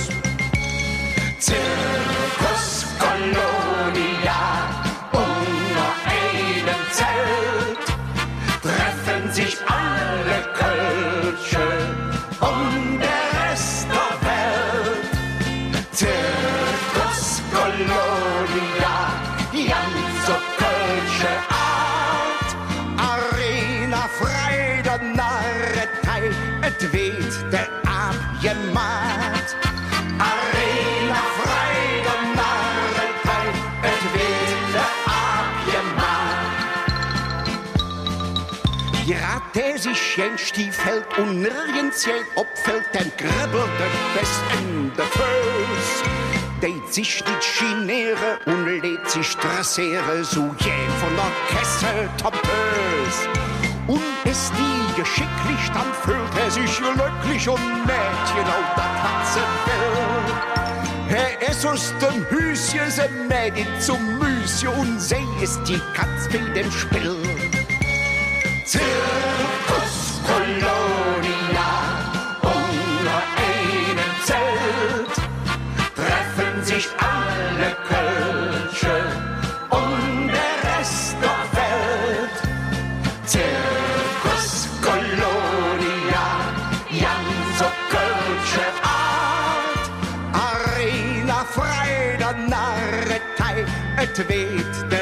[1.40, 4.42] Zirkus Kolonia,
[5.12, 7.86] unter einem Zelt
[8.62, 9.95] treffen sich alle
[40.16, 45.90] geen stiefheld und nirgends geen opveld en kribbelt het best in de feus.
[46.62, 53.18] Deed sich die Chinere und lädt sich dressere, so jäh von der Kessel tampös.
[53.88, 59.48] Und ist die geschicklich, dann fühlt er sich glücklich und mäht genau das, was sie
[59.66, 61.18] will.
[61.18, 66.32] Er ist aus dem Hüschen, sie mäht ihn zum Müschen und sie ist die Katz
[66.32, 67.18] mit dem Spiel.
[68.66, 69.65] Till
[70.46, 71.72] Kolonia,
[72.44, 75.16] unter einem Zelt
[75.96, 78.98] treffen sich alle Kölsche
[79.72, 82.38] und der Rest der Welt.
[83.26, 86.28] Zirkus Kolonia,
[86.92, 89.90] ganz so Kölsche Art,
[90.34, 93.66] Arena frei der Narretei,
[93.98, 94.95] et weht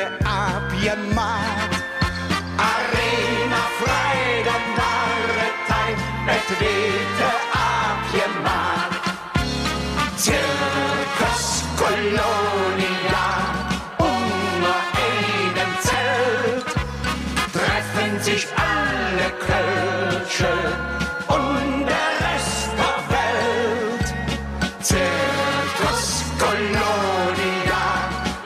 [26.44, 27.84] Kolonia,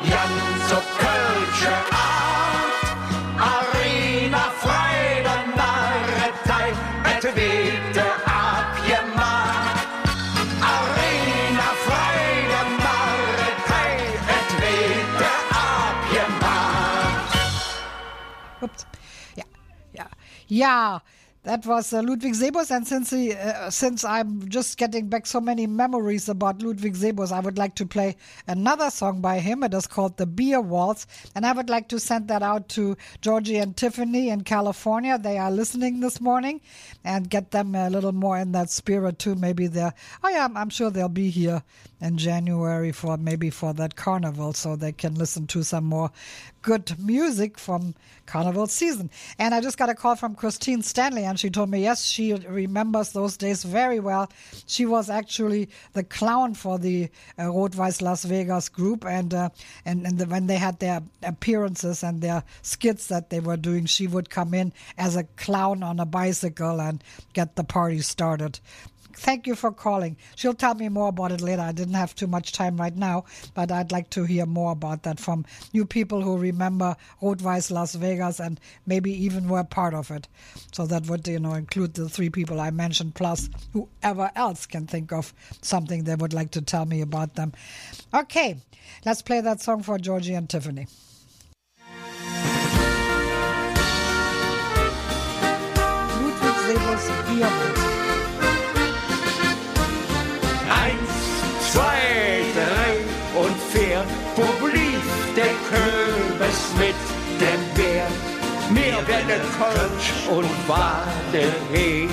[0.10, 2.86] ganz so Kölsche Art,
[3.54, 6.68] Arena frei der Narretei,
[7.12, 8.16] et weht der
[8.46, 9.88] Abgemacht.
[10.76, 12.22] Arena frei
[12.54, 13.92] der Narretei,
[14.36, 17.34] et weht der Abgemacht.
[18.62, 18.82] Ups.
[19.36, 19.48] Ja,
[19.94, 20.08] ja,
[20.48, 21.02] ja.
[21.48, 25.40] That was uh, Ludwig Sebus, and since he, uh, since I'm just getting back so
[25.40, 28.18] many memories about Ludwig Sebus, I would like to play
[28.50, 29.64] another song by him.
[29.64, 32.98] It is called "The Beer Waltz," and I would like to send that out to
[33.22, 35.18] Georgie and Tiffany in California.
[35.18, 36.60] They are listening this morning,
[37.06, 39.36] and get them a little more in that spirit too.
[39.36, 39.94] Maybe they're.
[40.26, 41.64] Oh yeah, I'm, I'm sure they'll be here
[42.02, 46.12] in January for maybe for that carnival, so they can listen to some more
[46.68, 47.96] good music from
[48.26, 49.10] carnival season.
[49.40, 52.34] And I just got a call from Christine Stanley, and she told me, yes, she
[52.34, 54.30] remembers those days very well.
[54.66, 59.50] She was actually the clown for the uh, Rot-Weiß Las Vegas group, and uh,
[59.86, 63.86] and, and the, when they had their appearances and their skits that they were doing,
[63.86, 68.60] she would come in as a clown on a bicycle and get the party started.
[69.20, 70.16] Thank you for calling.
[70.36, 71.62] She'll tell me more about it later.
[71.62, 75.04] I didn't have too much time right now, but I'd like to hear more about
[75.04, 80.12] that from you people who remember Rot-Weiß Las Vegas and maybe even were part of
[80.12, 80.28] it.
[80.72, 84.88] So that would, you know, include the three people I mentioned, plus whoever else can
[84.88, 87.54] think of something they would like to tell me about them.
[88.14, 88.58] Okay,
[89.06, 90.88] let's play that song for Georgie and Tiffany.
[97.40, 97.97] Ludwig.
[103.88, 104.04] Vier.
[104.36, 105.02] Wo blieb
[105.36, 107.00] der Kürbis mit
[107.40, 108.08] dem Bär?
[108.70, 112.10] Mir werde Kölsch und Wadehee.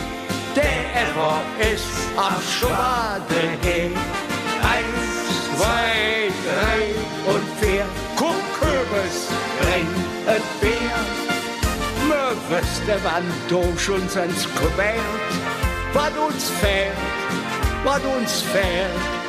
[0.55, 1.41] Der Error
[1.73, 3.91] ist am Schwadehee.
[4.63, 5.17] Eins,
[5.57, 7.85] zwei, drei und vier.
[8.17, 9.29] Guck, Kürbis,
[9.61, 9.89] bring
[10.35, 10.99] et Bär.
[12.09, 15.31] Mir wüsste, wann du schon sonst gewählt,
[15.93, 16.93] was uns fehlt
[17.85, 19.24] was uns fehlt.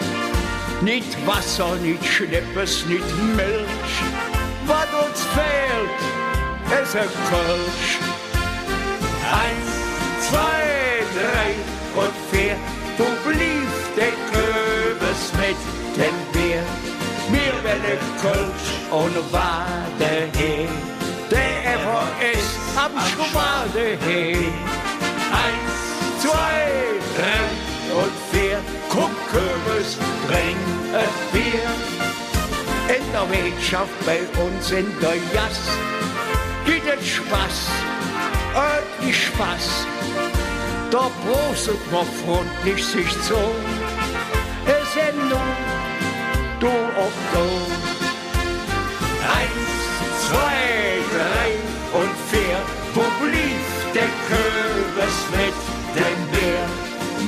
[0.82, 3.96] Nicht Wasser, nicht Schnippes, nicht Milch.
[4.68, 8.00] Was uns fehlt, ist ein Kölsch.
[9.32, 12.56] Eins, zwei, drei und vier.
[12.98, 15.58] Wo blieb der Kürbis mit
[15.98, 16.64] dem Bier?
[17.30, 20.70] Mir werde Kölsch ohne Wade her.
[21.32, 24.65] Der Ever ist am Schwade her.
[29.86, 29.98] Kürbis,
[30.28, 30.58] bring
[30.94, 31.70] es Bier.
[32.96, 35.60] In der Wirtschaft bei uns in der Jass
[36.66, 37.70] gibt es Spaß,
[38.54, 39.88] und die Spaß.
[40.92, 43.36] Da prostet man freundlich sich zu.
[44.66, 45.40] Es sind nur
[46.60, 47.46] du auf du.
[49.38, 52.58] Eins, zwei, drei und vier.
[52.94, 54.65] Wo blieb der Bier?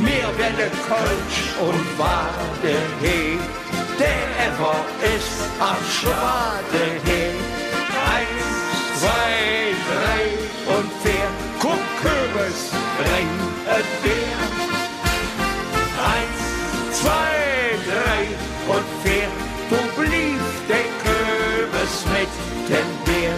[0.07, 3.37] Mir werde Kölsch und Wadehee.
[3.99, 4.79] Der Ever
[5.15, 7.33] ist am Schwadehee.
[8.15, 8.47] Eins,
[9.01, 10.23] zwei, drei
[10.75, 11.29] und vier.
[11.59, 12.59] Guck, Kürbis,
[12.99, 13.31] bring
[13.77, 14.39] et Bier.
[16.13, 16.41] Eins,
[17.01, 17.33] zwei,
[17.89, 18.21] drei
[18.73, 19.29] und vier.
[19.69, 22.31] Wo blieb der Kürbis mit
[22.69, 23.35] dem Bier?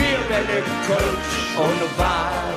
[0.00, 2.49] Mir werde Kölsch und Wadehee.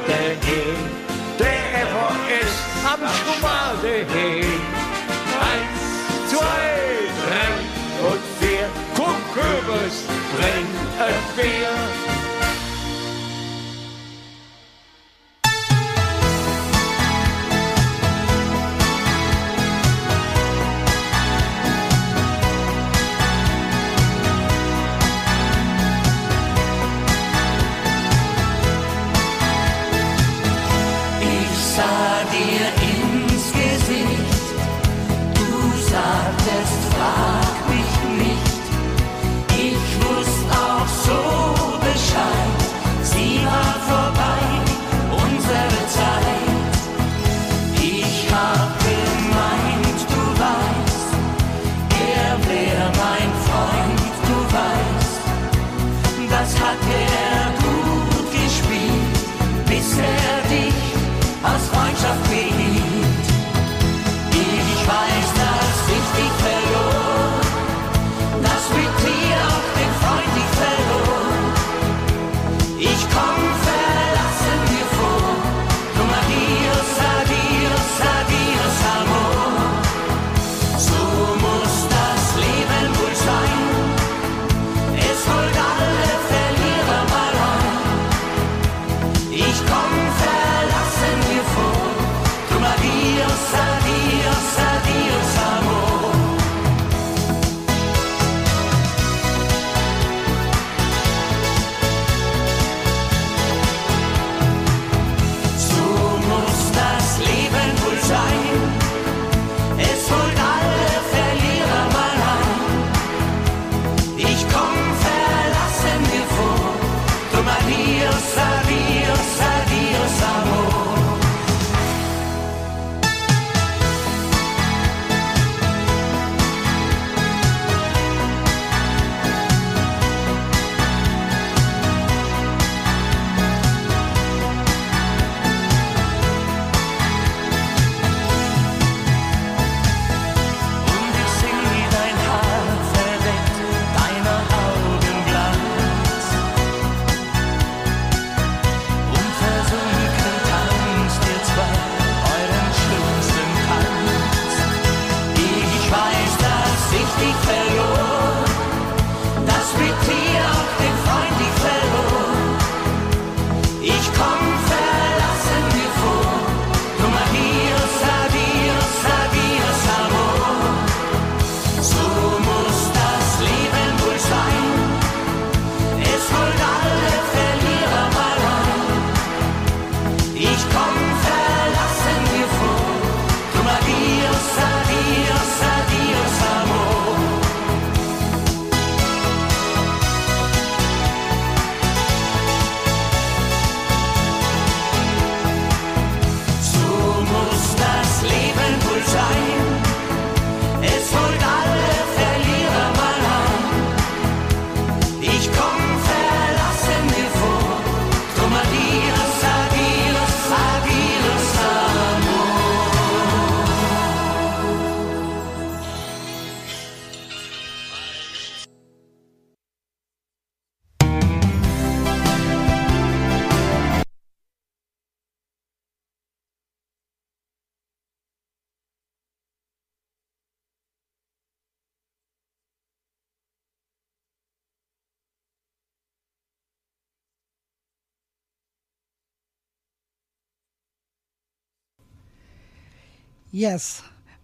[243.55, 244.01] Yes,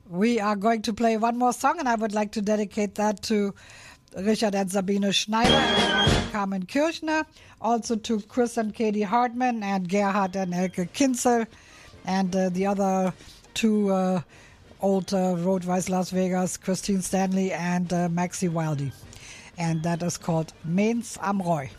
[0.08, 3.24] we are going to play one more song, and I would like to dedicate that
[3.24, 3.56] to
[4.16, 7.26] Richard and Sabine Schneider and Carmen Kirchner,
[7.60, 11.48] also to Chris and Katie Hartman, and Gerhard and Elke Kinzel,
[12.06, 13.12] and uh, the other
[13.56, 14.22] two uh,
[14.80, 18.92] old uh, Rot-Weiß Las Vegas, Christine Stanley and uh, Maxi Wildy.
[19.58, 21.72] And that is called Mainz am Rhein.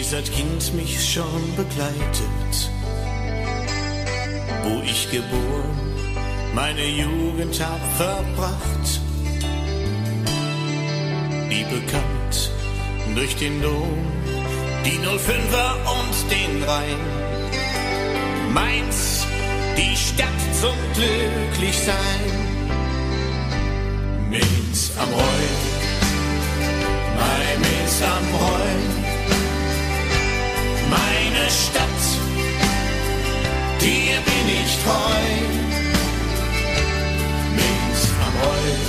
[0.00, 2.70] Die seit Kind mich schon begleitet,
[4.62, 5.78] wo ich geboren,
[6.54, 9.00] meine Jugend hab verbracht,
[11.50, 12.50] die bekannt
[13.14, 13.98] durch den Dom,
[14.86, 17.00] die 05er und den Rhein.
[18.54, 19.26] Mainz,
[19.76, 22.22] die Stadt zum Glücklichsein.
[24.30, 25.56] Mainz am Rhein,
[27.18, 28.99] mein Mainz am Rhein,
[31.50, 32.02] Stadt,
[33.80, 35.24] dir bin ich treu.
[37.56, 38.82] Mainz am Rhein,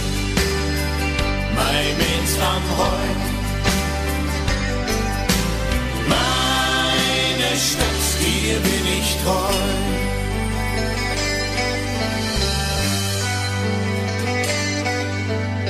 [1.55, 3.19] mein Mainz am Rhein,
[6.07, 9.59] meine Stadt, dir bin ich treu.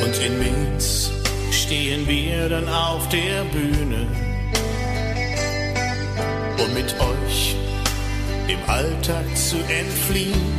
[0.04, 1.12] Und in Mainz
[1.52, 4.08] stehen wir dann auf der Bühne,
[6.64, 7.56] um mit euch
[8.48, 10.52] dem Alltag zu entfliehen.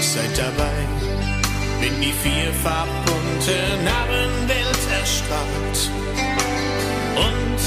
[0.00, 0.78] Seid dabei,
[1.80, 5.78] wenn die vierfarbbunte Narrenwelt erstrahlt
[7.16, 7.60] und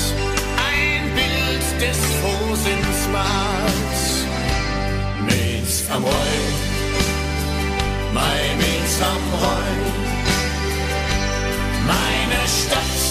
[0.70, 4.00] ein Bild des Frohsinns malt.
[5.28, 6.54] Mainz am Rhein,
[8.14, 9.82] mein Mainz am Rhein,
[11.88, 13.09] meine Stadt,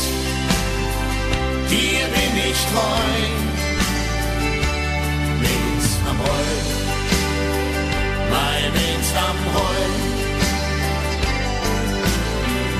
[1.70, 3.16] dir bin ich treu.
[5.42, 6.66] Mainz am Rhein,
[8.30, 9.94] mein Mainz am Rhein,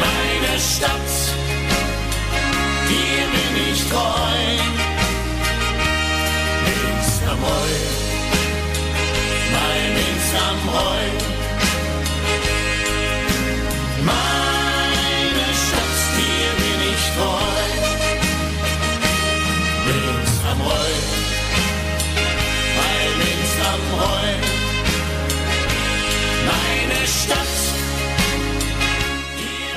[0.03, 1.11] meine Stadt,
[2.89, 4.51] dir bin ich treu.
[10.31, 11.17] Mein Mainz am Rhein,
[14.05, 17.49] meine Stadt, dir bin ich treu.
[19.85, 21.05] Mainz am Rhein,
[22.77, 23.81] mein Mainz am
[26.47, 27.53] meine Stadt.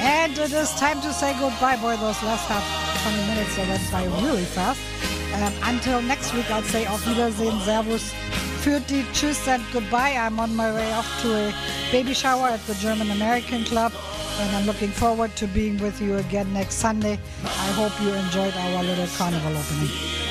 [0.00, 1.76] And it is time to say goodbye.
[1.76, 2.64] Boy, those last half
[3.02, 4.80] 20 minutes went by really fast.
[5.34, 8.12] Um, until next week, I'd say auf Wiedersehen, Servus,
[8.64, 10.16] Fürti, Tschüss, and goodbye.
[10.16, 11.54] I'm on my way off to a
[11.92, 13.92] baby shower at the German American Club,
[14.40, 17.18] and I'm looking forward to being with you again next Sunday.
[17.44, 20.23] I hope you enjoyed our little carnival opening.